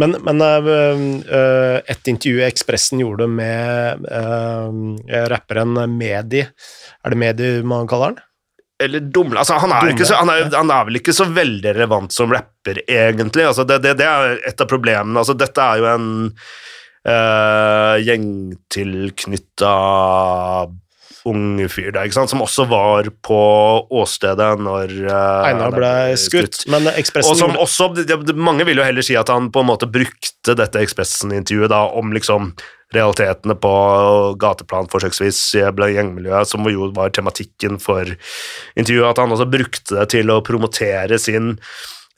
[0.00, 4.72] Men, men øh, et intervju Ekspressen gjorde med øh,
[5.30, 8.18] rapperen Medi Er det Medi man kaller han?
[8.82, 11.74] Eller dumle altså, han, er Dumle, så, han, er, han er vel ikke så veldig
[11.76, 13.46] relevant som rapper, egentlig.
[13.46, 15.18] Altså, det, det, det er et av problemene.
[15.20, 16.08] Altså, dette er jo en
[17.06, 19.74] uh, gjengtilknytta
[21.24, 22.32] ung fyr der, ikke sant?
[22.34, 23.40] som også var på
[23.96, 27.88] åstedet når uh, Einar ble skutt, men Og som også,
[28.36, 32.12] Mange vil jo heller si at han på en måte brukte dette Ekspressen-intervjuet da om
[32.12, 32.52] liksom
[32.96, 33.74] realitetene på
[34.40, 38.06] gateplan forsøksvis i gjengmiljøet, som jo var tematikken for
[38.74, 41.54] intervjuet, at han også brukte det til å promotere sin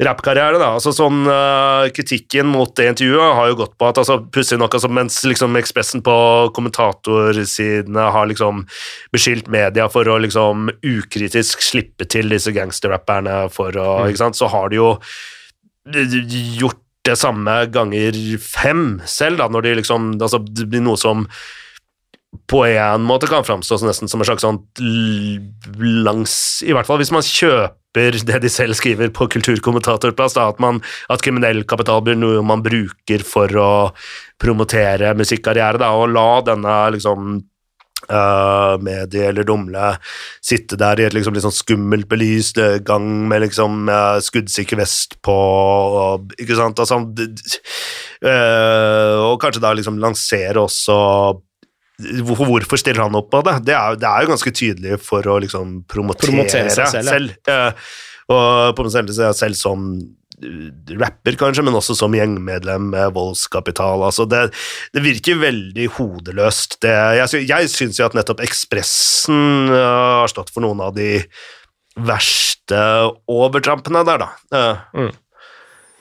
[0.03, 0.59] rappkarriere.
[0.61, 4.59] da, altså sånn uh, Kritikken mot det intervjuet har jo gått på at altså, pussig
[4.61, 6.17] nok, altså, mens liksom Ekspressen på
[6.57, 8.67] kommentatorsidene har liksom
[9.15, 14.11] beskyldt media for å liksom ukritisk slippe til disse gangsterrapperne for å mm.
[14.11, 14.91] ikke sant, Så har de jo
[16.61, 21.27] gjort det samme ganger fem selv, da, når de liksom altså, Det blir noe som
[22.51, 24.59] på en måte kan framstå nesten som en slags sånn
[26.05, 26.35] langs
[26.67, 30.83] I hvert fall hvis man kjøper det de selv skriver på kulturkommentatorplass, da, at, man,
[31.09, 33.71] at kriminell kapital blir noe man bruker for å
[34.43, 37.39] promotere musikkarriere, da, og la denne liksom
[38.07, 39.97] Uh, medie eller dumle
[40.45, 45.17] sitte der i et liksom, litt sånn skummelt belyst gang med liksom uh, skuddsikker vest
[45.27, 46.79] på og, Ikke sant?
[46.79, 50.97] Altså, uh, og kanskje da liksom lansere også
[51.97, 53.55] Hvorfor stiller han opp på det?
[53.71, 57.09] Det er, det er jo ganske tydelig for å liksom promotere, promotere seg selv.
[57.09, 57.31] selv.
[57.49, 57.71] Ja.
[58.35, 60.05] og promotere seg selv som eh,
[61.01, 64.05] rapper, kanskje, men også som gjengmedlem med voldskapital.
[64.07, 64.49] Altså det,
[64.95, 66.79] det, virker veldig hodeløst.
[66.85, 71.23] Det, jeg jeg syns jo at nettopp Ekspressen uh, har stått for noen av de
[71.97, 72.81] verste
[73.33, 74.29] overtrampene der, da.
[74.53, 75.15] Uh, mm.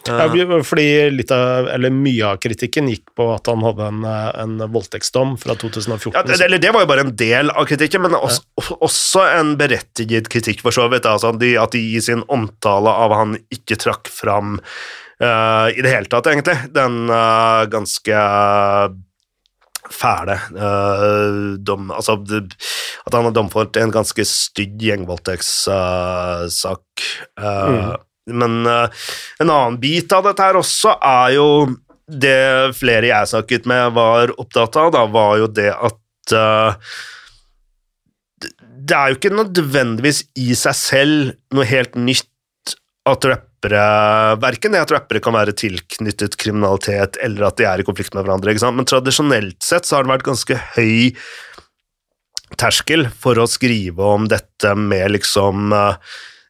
[0.08, 0.28] Ja,
[0.66, 5.38] fordi litt av, eller mye av kritikken gikk på at han hadde en, en voldtektsdom
[5.41, 6.14] fra 2014.
[6.14, 8.78] Ja, det, eller det var jo bare en del av kritikken, men også, ja.
[8.86, 11.06] også en berettiget kritikk, for så vidt.
[11.10, 15.91] Altså, de, at de i sin omtale av han ikke trakk fram uh, i det
[15.91, 18.16] hele tatt, egentlig, den uh, ganske
[19.93, 26.86] fæle uh, dom Altså at han har domfelt en ganske stygg gjengvoldtektssak.
[27.38, 27.93] Uh, mm.
[28.32, 28.88] Men uh,
[29.39, 31.49] en annen bit av dette her også er jo
[32.05, 36.95] Det flere jeg snakket med, var opptatt av, da, var jo det at uh,
[38.45, 42.32] Det er jo ikke nødvendigvis i seg selv noe helt nytt
[43.05, 43.82] at rappere
[44.41, 48.26] Verken det at rappere kan være tilknyttet kriminalitet, eller at de er i konflikt med
[48.26, 51.15] hverandre, men tradisjonelt sett så har det vært ganske høy
[52.61, 55.97] terskel for å skrive om dette med liksom uh,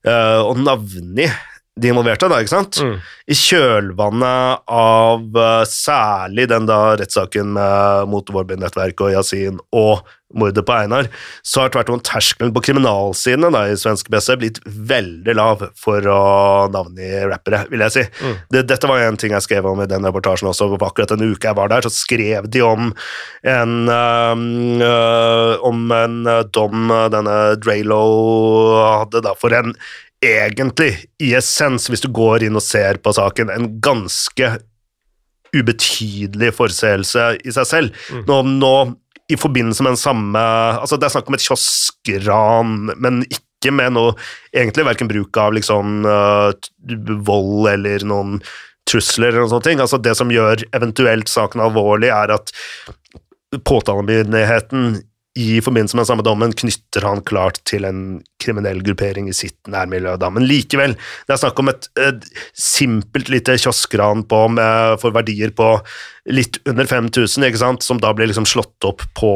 [0.08, 1.30] uh, å navngi
[1.76, 2.80] de involverte, da, ikke sant?
[2.80, 3.00] Mm.
[3.28, 7.58] I kjølvannet av uh, særlig den da rettssaken
[8.12, 10.06] mot Vårby-nettverket og Yasin og
[10.36, 11.08] mordet på Einar,
[11.46, 16.06] så har tvert om terskelen på kriminalsidene da, i svensk PC blitt veldig lav for
[16.12, 16.20] å
[16.74, 18.06] navngi rappere, vil jeg si.
[18.20, 18.36] Mm.
[18.52, 20.72] Det, dette var en ting jeg skrev om i den reportasjen også.
[20.76, 22.92] på akkurat en uke jeg var der, så skrev de om
[23.46, 26.18] en, øh, om en
[26.56, 28.02] dom denne Draylo
[28.82, 29.76] hadde da, for en
[30.26, 34.52] egentlig, i essens, hvis du går inn og ser på saken, en ganske
[35.56, 38.06] ubetydelig forseelse i seg selv.
[38.12, 38.24] Mm.
[38.28, 38.76] Nå, nå,
[39.32, 40.42] i forbindelse med den samme
[40.78, 44.14] altså Det er snakk om et kioskran, men ikke med noe
[44.54, 46.52] egentlig verken bruk av liksom uh,
[47.26, 48.38] vold eller noen
[48.86, 49.82] trusler eller noen sånne ting.
[49.82, 52.54] Altså Det som gjør eventuelt saken alvorlig, er at
[53.66, 55.00] påtalemyndigheten
[55.36, 58.02] i forbindelse med den samme dommen knytter han klart til en
[58.40, 60.14] kriminell gruppering i sitt nærmiljø.
[60.22, 60.30] Da.
[60.32, 65.52] Men likevel, det er snakk om et, et simpelt lite kioskran på, med, for verdier
[65.56, 65.74] på
[66.32, 67.84] litt under 5000, ikke sant?
[67.86, 69.34] som da blir liksom slått opp på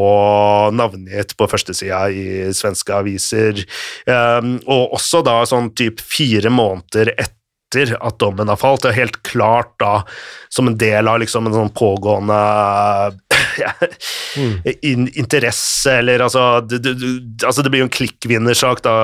[0.73, 3.59] navngitt på førstesida i svenske aviser.
[4.07, 7.38] Um, og også da sånn typ fire måneder etter
[7.69, 8.83] etter at dommen har falt.
[8.83, 10.03] Det er helt klart da
[10.49, 12.37] som en del av liksom en sånn pågående
[13.61, 13.73] ja,
[14.37, 15.07] mm.
[15.13, 16.93] interesse, eller altså det, det,
[17.45, 18.95] altså det, blir jo en klikkvinnersak da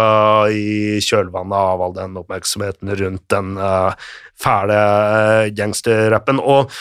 [0.49, 3.93] i kjølvannet av all den oppmerksomheten rundt den uh,
[4.41, 6.41] fæle uh, gangsterrappen.
[6.41, 6.72] Og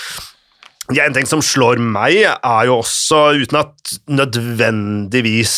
[0.93, 5.57] ja, en ting som slår meg, er jo også, uten at nødvendigvis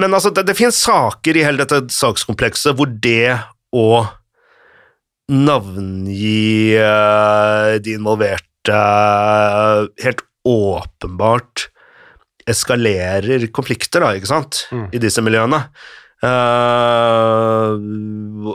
[0.00, 3.36] men altså, det, det finnes saker i hele dette sakskomplekset hvor det
[3.76, 4.04] å
[5.30, 11.68] navngi uh, de involverte uh, helt åpenbart
[12.50, 14.88] eskalerer konflikter, da, ikke sant, mm.
[14.96, 15.62] i disse miljøene.
[16.20, 17.78] Uh,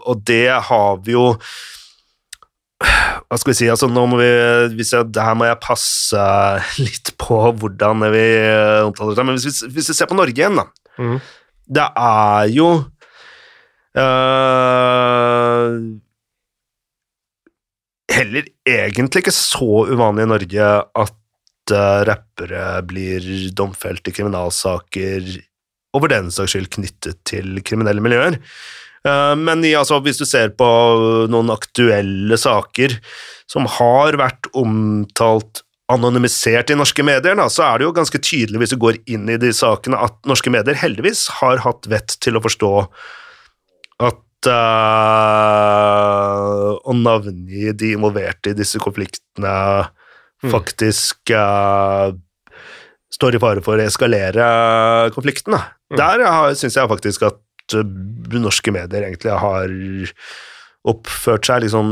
[0.04, 1.32] og det har vi jo
[2.76, 6.26] hva skal vi si, altså nå må vi jeg, Her må jeg passe
[6.84, 8.26] litt på hvordan vi
[8.86, 9.26] omtaler det.
[9.26, 10.68] Men hvis vi, hvis vi ser på Norge igjen, da.
[11.00, 11.18] Mm.
[11.66, 12.68] Det er jo
[13.96, 15.80] Uh,
[18.12, 20.72] heller egentlig ikke så uvanlig i Norge
[21.06, 25.30] at uh, rappere blir domfelt i kriminalsaker
[25.96, 28.36] og for den saks skyld knyttet til kriminelle miljøer.
[29.08, 30.68] Uh, men i, altså, hvis du ser på
[31.32, 32.98] noen aktuelle saker
[33.48, 38.64] som har vært omtalt anonymisert i norske medier, da, så er det jo ganske tydelig
[38.64, 42.36] hvis du går inn i de sakene, at norske medier heldigvis har hatt vett til
[42.36, 42.72] å forstå
[44.50, 46.36] uh,
[46.76, 49.56] Å navngi de involverte i disse konfliktene
[50.52, 52.14] faktisk uh,
[53.16, 54.46] står i fare for å eskalere
[55.16, 55.56] konflikten.
[55.90, 55.98] Mm.
[55.98, 56.26] Der
[56.60, 57.40] syns jeg faktisk at
[57.78, 57.84] uh,
[58.36, 59.68] norske medier egentlig har
[60.86, 61.88] oppført seg liksom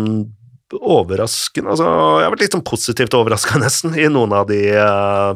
[0.73, 5.33] overraskende altså, Jeg har vært litt sånn positivt overraska, nesten, i noen av de uh,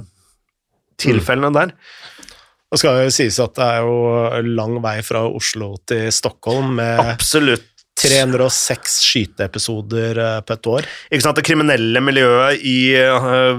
[1.02, 1.74] tilfellene der.
[2.68, 7.16] Det skal jo sies at det er jo lang vei fra Oslo til Stockholm med
[7.16, 7.74] Absolutt.
[7.98, 10.90] 306 skyteepisoder eh, på et år.
[11.10, 13.58] Ikke sant, Det kriminelle miljøet i, uh,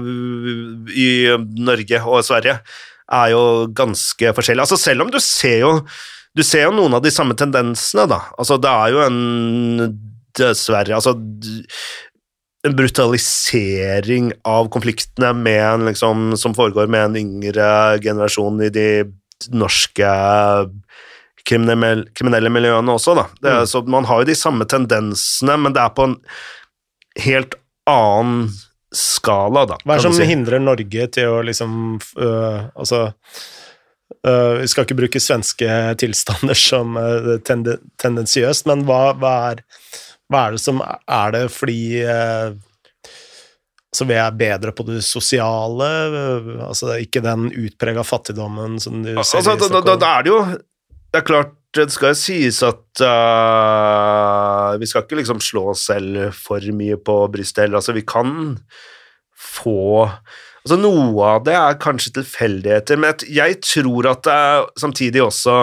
[0.95, 1.09] i
[1.59, 2.55] Norge og Sverige
[3.09, 3.41] er jo
[3.75, 4.63] ganske forskjellig.
[4.63, 5.73] Altså Selv om du ser jo
[6.37, 8.21] du ser jo noen av de samme tendensene, da.
[8.39, 9.97] Altså, det er jo en
[10.37, 11.15] Dessverre Altså
[12.67, 17.69] en brutalisering av konfliktene med en, liksom, som foregår med en yngre
[18.03, 18.87] generasjon i de
[19.55, 20.09] norske
[21.47, 23.15] kriminelle, kriminelle miljøene også.
[23.15, 23.67] Det, Mm.
[23.67, 26.17] Så man har jo de samme tendensene, men det er på en
[27.23, 27.55] helt
[27.87, 28.49] annen
[28.95, 29.77] skala, da.
[29.85, 30.25] Hva er det som si.
[30.25, 33.11] hindrer Norge til å liksom øh, Altså
[34.25, 35.69] øh, Vi skal ikke bruke svenske
[36.01, 39.63] tilstander som øh, tende, tendensiøst, men hva, hva, er,
[40.29, 42.57] hva er det som Er det fordi eh,
[43.89, 45.87] så vi er bedre på det sosiale?
[46.67, 50.41] altså ikke den utprega fattigdommen som du ser Altså, da, da, da er det jo
[50.53, 56.29] Det er klart, det skal sies at uh, Vi skal ikke liksom slå oss selv
[56.37, 57.81] for mye på brystet heller.
[57.81, 58.57] Altså, vi kan
[59.33, 60.09] få
[60.59, 65.53] Altså, noe av det er kanskje tilfeldigheter, men jeg tror at det er samtidig også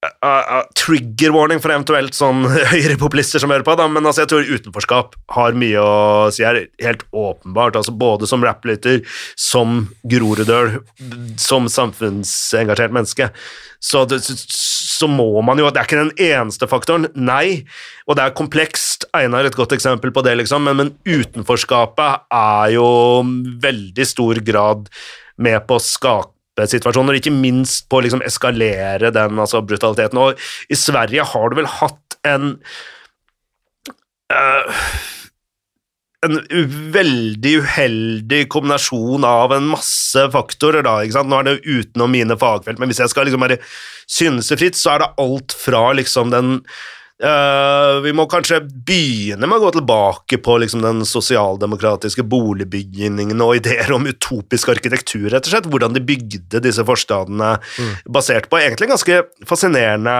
[0.00, 4.52] uh, trigger warning for eventuelt sånn høyrepopulister som hører på, da, men altså, jeg tror
[4.56, 7.78] utenforskap har mye å si her, helt åpenbart.
[7.78, 9.02] Altså, både som rapplytter,
[9.38, 10.80] som groruddøl,
[11.40, 13.30] som samfunnsengasjert menneske.
[13.80, 17.64] Så, det, så må man jo Det er ikke den eneste faktoren, nei,
[18.08, 19.08] og det er komplekst.
[19.16, 22.90] Einar er et godt eksempel på det, liksom, men, men utenforskapet er jo
[23.62, 24.92] veldig stor grad
[25.40, 30.20] med på å skape situasjoner, ikke minst på å liksom eskalere den altså, brutaliteten.
[30.20, 32.52] Og i Sverige har du vel hatt en
[34.34, 34.82] uh,
[36.26, 36.36] en
[36.92, 40.84] veldig uheldig kombinasjon av en masse faktorer.
[40.84, 41.30] da, ikke sant?
[41.32, 43.60] Nå er det utenom mine fagfelt, men hvis jeg skal liksom bare
[44.10, 46.58] synse fritt, så er det alt fra liksom den
[47.22, 53.60] eh, Vi må kanskje begynne med å gå tilbake på liksom den sosialdemokratiske boligbyggingen og
[53.60, 55.68] ideer om utopisk arkitektur, rett og slett.
[55.70, 57.54] Hvordan de bygde disse forstadene
[58.10, 60.16] basert på egentlig ganske fascinerende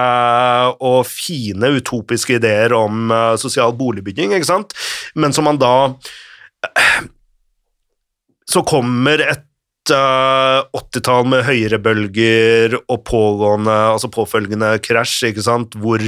[0.79, 4.75] og fine utopiske ideer om uh, sosial boligbygging, ikke sant?
[5.15, 5.75] Men som man da
[8.51, 16.03] Så kommer et eh, 80-tall med høyrebølger og pågående, altså påfølgende krasj, ikke sant, hvor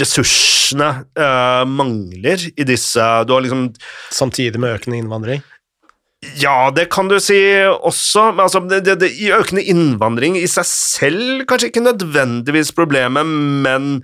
[0.00, 3.70] ressursene uh, mangler i disse Du har liksom
[4.12, 5.40] Samtidig med økende innvandring?
[6.36, 8.30] ja, det kan du si også.
[8.34, 13.24] Men altså, det, det, det, økende innvandring i seg selv kanskje ikke nødvendigvis problemet,
[13.64, 14.02] men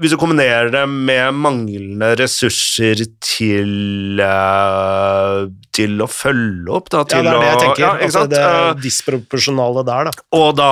[0.00, 5.44] hvis du kombinerer det med manglende ressurser til eh,
[5.74, 7.82] til å følge opp, da, Ja, det er det jeg å tenker.
[7.82, 10.12] ja, altså, det Eh, er disproporsjonale der, da.
[10.38, 10.68] og da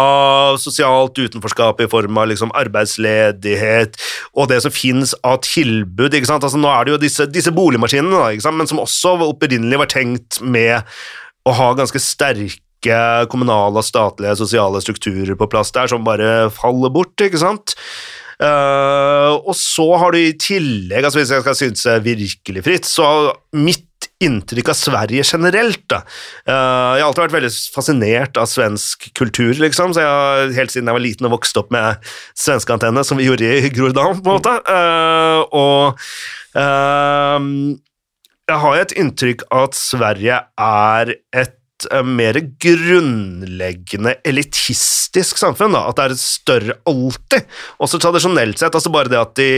[0.63, 3.99] sosialt utenforskap i form av liksom arbeidsledighet
[4.39, 6.15] og det som finnes av tilbud.
[6.15, 6.45] ikke sant?
[6.47, 8.57] Altså Nå er det jo disse, disse boligmaskinene, da, ikke sant?
[8.61, 10.83] men som også opprinnelig var tenkt med
[11.49, 12.59] å ha ganske sterke
[13.31, 17.15] kommunale statlige sosiale strukturer på plass der, som bare faller bort.
[17.23, 17.75] ikke sant?
[18.43, 23.07] Uh, og så har du i tillegg, altså hvis jeg skal synse virkelig fritt, så
[23.55, 23.87] mitt
[24.25, 26.03] inntrykk av Sverige generelt da.
[26.47, 30.75] Eh, jeg har alltid vært veldig fascinert av svensk kultur, liksom, så jeg har helt
[30.75, 34.33] siden jeg var liten og vokste opp med svenskeantenne, som vi gjorde i Groruddalen, på
[34.33, 34.59] en måte.
[34.77, 36.05] Eh, og
[36.59, 37.49] eh,
[38.53, 41.59] jeg har et inntrykk av at Sverige er et
[41.91, 45.75] eh, mer grunnleggende elitistisk samfunn.
[45.77, 45.85] Da.
[45.91, 47.47] At det er større alltid.
[47.83, 48.75] Også tradisjonelt sett.
[48.79, 49.49] altså Bare det at de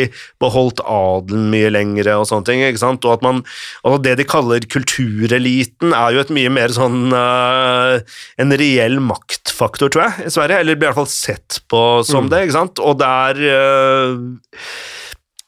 [0.42, 2.62] beholdt adelen mye lengre og sånne ting.
[2.64, 3.04] ikke sant?
[3.04, 3.42] Og at man,
[3.84, 8.00] altså Det de kaller kultureliten, er jo et mye mer sånn uh,
[8.40, 10.60] En reell maktfaktor, tror jeg, i Sverige.
[10.64, 12.30] Eller blir i hvert fall sett på som Mm.
[12.30, 12.42] det.
[12.46, 12.78] ikke sant?
[12.80, 14.14] Og det er eh,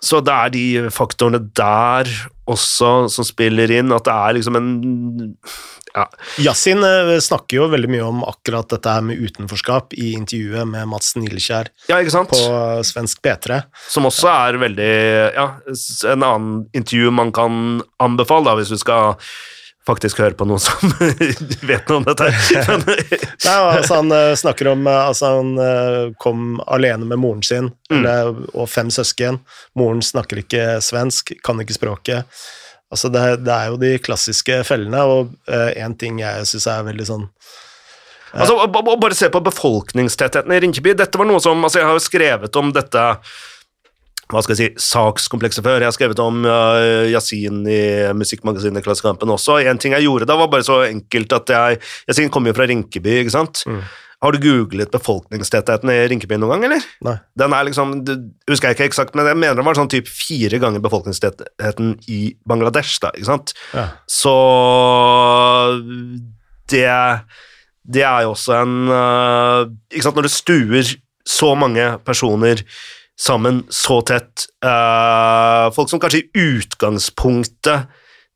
[0.02, 2.10] så det er de faktorene der
[2.46, 4.68] også som spiller inn, at det er liksom en
[5.96, 6.04] ja.
[6.44, 10.90] Yasin eh, snakker jo veldig mye om akkurat dette her med utenforskap i intervjuet med
[10.90, 12.40] Mats Nileskjær ja, på
[12.84, 13.62] svensk P3.
[13.88, 14.92] Som også er veldig
[15.38, 15.48] Ja,
[16.12, 19.16] en annen intervju man kan anbefale, da, hvis du skal
[19.86, 20.90] faktisk høre på noen som
[21.70, 22.26] vet noe om dette.
[23.46, 27.72] Nei, altså Han eh, snakker om eh, altså Han eh, kom alene med moren sin
[27.86, 28.00] Mm.
[28.00, 29.36] eller, og fem søsken.
[29.78, 32.26] Moren snakker ikke svensk, kan ikke språket.
[32.90, 37.06] Altså det, det er jo de klassiske fellene, og én ting jeg syns er veldig
[37.06, 37.24] sånn
[38.36, 40.96] Altså, og- og Bare se på befolkningstettheten i Rinkeby.
[40.98, 43.04] Dette var noe som, altså Jeg har jo skrevet om dette
[44.32, 45.78] hva skal jeg si, sakskomplekset før.
[45.78, 47.82] Jeg har skrevet om uh, Yasin i
[48.18, 49.60] musikkmagasinet Klassekampen også.
[49.62, 51.78] En ting jeg gjorde da, var bare så enkelt at jeg
[52.10, 53.62] Yasin kommer jo fra Rinkeby, ikke sant?
[54.24, 56.84] Har du googlet befolkningstettheten i Rinkeby noen gang, eller?
[57.04, 57.14] Nei.
[57.38, 58.16] Den er liksom, det
[58.48, 62.20] husker jeg ikke eksakt, men jeg mener den var sånn typ fire ganger befolkningstettheten i
[62.48, 63.52] Bangladesh, da, ikke sant?
[63.76, 63.90] Ja.
[64.08, 64.34] Så
[66.72, 66.88] det,
[67.84, 70.94] det er jo også en uh, Ikke sant, når du stuer
[71.26, 72.64] så mange personer
[73.16, 77.88] sammen så tett øh, Folk som kanskje i utgangspunktet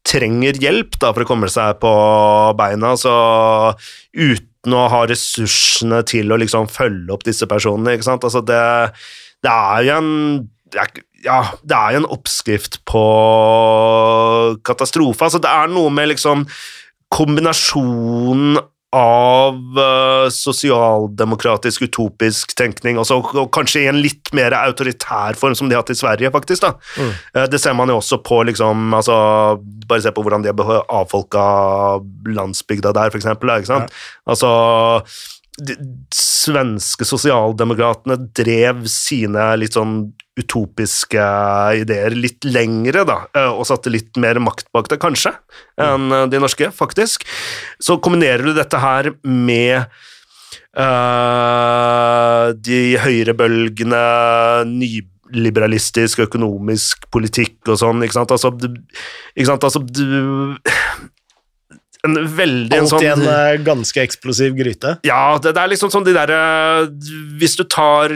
[0.09, 1.91] trenger hjelp da, for å komme seg på
[2.57, 3.13] beina, så
[4.17, 8.25] uten å ha ressursene til å liksom følge opp disse personene, ikke sant.
[8.25, 8.63] Altså det,
[9.45, 10.15] det er jo en
[11.25, 13.05] ja, det er jo en oppskrift på
[14.65, 15.27] katastrofe.
[15.27, 16.47] Altså, det er noe med liksom
[17.13, 18.61] kombinasjonen
[20.35, 25.85] sosialdemokratisk, utopisk tenkning, også, og kanskje i en litt mer autoritær form, som de har
[25.85, 26.65] hatt i Sverige, faktisk.
[26.65, 26.73] da.
[27.01, 27.51] Mm.
[27.53, 29.19] Det ser man jo også på liksom, altså,
[29.91, 31.43] Bare se på hvordan de har avfolka
[32.31, 33.51] landsbygda der, for eksempel.
[33.51, 34.01] da, Ikke sant?
[34.31, 34.51] Altså
[35.61, 35.77] de
[36.15, 41.25] svenske sosialdemokratene drev sine litt sånn utopiske
[41.83, 45.35] ideer litt lengre, da, eh, og satte litt mer makt bak det, kanskje,
[45.81, 47.27] enn eh, de norske, faktisk.
[47.83, 49.91] Så kombinerer du dette her med
[50.79, 54.03] eh, de høyrebølgene,
[54.71, 58.35] nyliberalistisk økonomisk politikk og sånn, ikke sant?
[58.37, 58.69] Altså, du,
[59.35, 59.67] ikke sant?
[59.67, 60.07] Altså, du
[62.01, 64.97] En veldig en Alt sånn i en eh, ganske eksplosiv gryte.
[65.05, 66.39] ja, det, det er liksom sånn de derre
[67.37, 68.15] Hvis du tar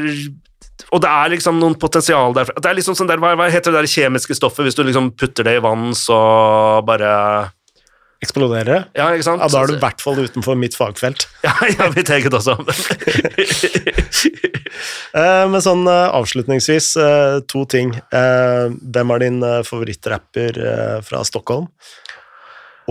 [0.89, 2.49] Og det er liksom noen potensial der.
[2.55, 5.45] Det er liksom sånn der, hva heter det der kjemiske stoffet hvis du liksom putter
[5.45, 6.17] det i vann, så
[6.87, 7.51] bare
[8.25, 8.87] Eksploderer.
[8.97, 9.43] Ja, ikke sant?
[9.43, 11.29] Ja, da er du i hvert fall utenfor mitt fagfelt.
[11.45, 12.57] Ja, ja mitt eget også.
[15.15, 17.93] Eh, men sånn eh, avslutningsvis, eh, to ting.
[17.95, 20.59] Eh, hvem er din favorittrapper
[21.07, 21.69] fra Stockholm?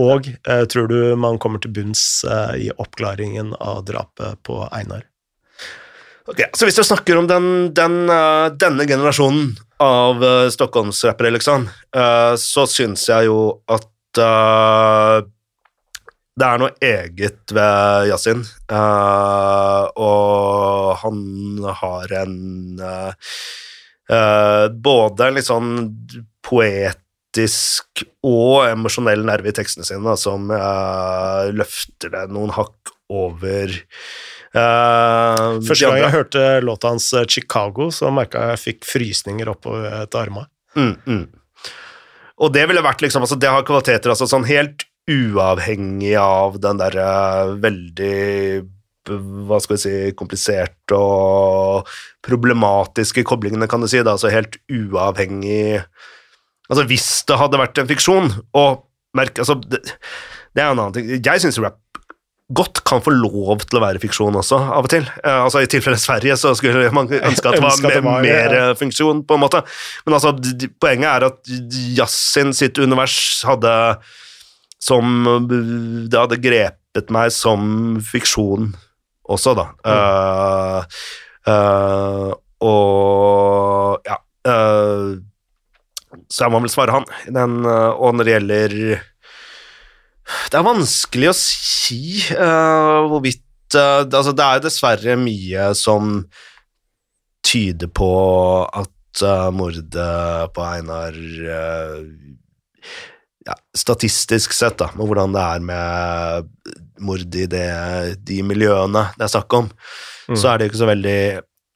[0.00, 0.30] Og
[0.72, 2.24] tror du man kommer til bunns
[2.56, 5.04] i oppklaringen av drapet på Einar?
[6.26, 8.00] Ok, så hvis du snakker om den, den,
[8.58, 13.38] denne generasjonen av uh, Stockholmsrappere, liksom, eh, så syns jeg jo
[13.70, 13.88] at
[14.20, 15.24] eh,
[16.34, 18.42] det er noe eget ved Yasin,
[18.72, 21.20] uh, og han
[21.82, 22.34] har en
[22.82, 23.12] uh,
[24.84, 25.70] Både en litt sånn
[26.44, 30.50] poetisk og emosjonell nerve i tekstene sine, da, som
[31.56, 33.72] løfter det noen hakk over
[34.54, 40.06] Uh, Første gang jeg hørte låta hans 'Chicago', så merka jeg jeg fikk frysninger oppover
[40.06, 40.46] til armene.
[40.78, 41.24] Mm, mm.
[42.42, 46.80] Og det ville vært liksom, altså det har kvaliteter altså sånn helt uavhengig av den
[46.80, 48.14] der eh, veldig
[49.04, 51.90] hva skal vi si, kompliserte og
[52.24, 54.00] problematiske koblingene, kan du si.
[54.00, 55.84] Da, altså helt uavhengig
[56.64, 59.82] Altså hvis det hadde vært en fiksjon, og merke altså, det,
[60.56, 61.10] det er en annen ting.
[61.18, 61.76] Jeg syns rap
[62.52, 65.06] godt kan få lov til å være fiksjon også, av og til.
[65.22, 68.52] Eh, altså I tilfelle Sverige så skulle man ønske at det var, det var, mer,
[68.52, 68.68] ja.
[68.70, 69.62] eh, funksjon, på en måte.
[70.04, 70.34] Men altså,
[70.82, 71.54] poenget er at
[71.96, 73.16] Yasin sitt univers
[73.48, 73.72] hadde
[74.84, 78.74] som Det hadde grepet meg som fiksjon
[79.24, 79.70] også, da.
[79.80, 79.94] Mm.
[79.94, 80.82] Uh,
[81.48, 82.32] uh,
[82.64, 84.18] og ja
[84.48, 85.16] uh,
[86.28, 87.08] Så jeg må vel svare han.
[87.32, 88.74] Den, eh, og når det gjelder
[90.24, 96.18] Det er vanskelig å si uh, hvorvidt uh, altså, Det er dessverre mye som
[97.44, 98.10] tyder på
[98.64, 101.18] at uh, mordet på Einar
[103.44, 106.70] ja, Statistisk sett, da, med hvordan det er med
[107.04, 107.66] mord i det,
[108.24, 109.66] de miljøene det er snakk om,
[110.32, 111.18] så er det jo ikke så veldig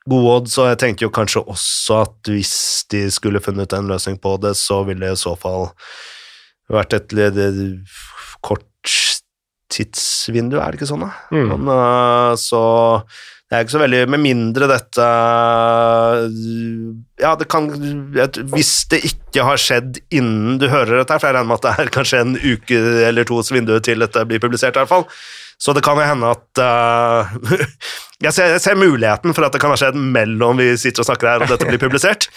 [0.08, 2.54] gode odds, og jeg tenker jo kanskje også at hvis
[2.92, 5.68] de skulle funnet en løsning på det, så ville det i så fall
[6.72, 7.12] vært et,
[8.44, 8.66] kort
[9.72, 11.10] tidsvindu, er det ikke sånn, da?
[11.34, 11.50] Mm.
[11.52, 12.62] Men, uh, så
[13.48, 15.04] det er ikke så veldig Med mindre dette
[17.22, 17.70] Ja, det kan
[18.52, 21.84] Hvis det ikke har skjedd innen du hører dette, for jeg regner med at det
[21.86, 25.04] er kanskje en uke eller tos vindu til dette blir publisert, i hvert fall.
[25.60, 27.36] Så det kan jo hende at uh,
[28.24, 31.08] jeg, ser, jeg ser muligheten for at det kan ha skjedd mellom vi sitter og
[31.10, 32.28] snakker her og dette blir publisert.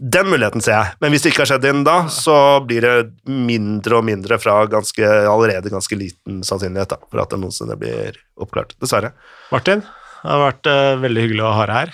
[0.00, 2.92] Den muligheten ser jeg, men hvis det ikke har skjedd innen da, så blir det
[3.28, 8.16] mindre og mindre fra ganske, allerede ganske liten sannsynlighet da, for at det noensinne blir
[8.40, 8.72] oppklart.
[8.80, 9.10] Dessverre.
[9.52, 9.82] Martin,
[10.22, 11.92] det har vært uh, veldig hyggelig å ha deg her.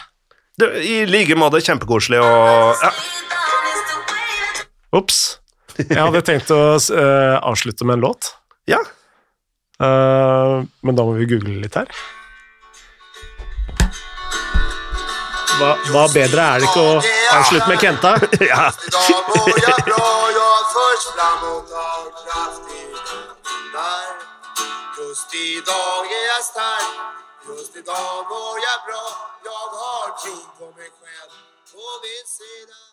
[0.63, 2.31] Det, I like måte kjempekoselig å
[2.79, 2.93] ja.
[4.95, 5.19] Ops.
[5.83, 8.31] Jeg hadde tenkt å uh, avslutte med en låt,
[8.71, 8.79] ja.
[9.83, 11.91] Uh, men da må vi google litt her.
[15.57, 16.97] Hva, hva bedre er det ikke å
[17.39, 18.13] avslutte med Kenta?
[18.51, 18.71] ja.
[24.97, 26.93] Just i dag bra, jeg sterk,
[27.49, 29.05] just i dag mår jag bra.
[29.45, 31.33] Jeg har tro på mig själv
[31.73, 32.86] på min sida.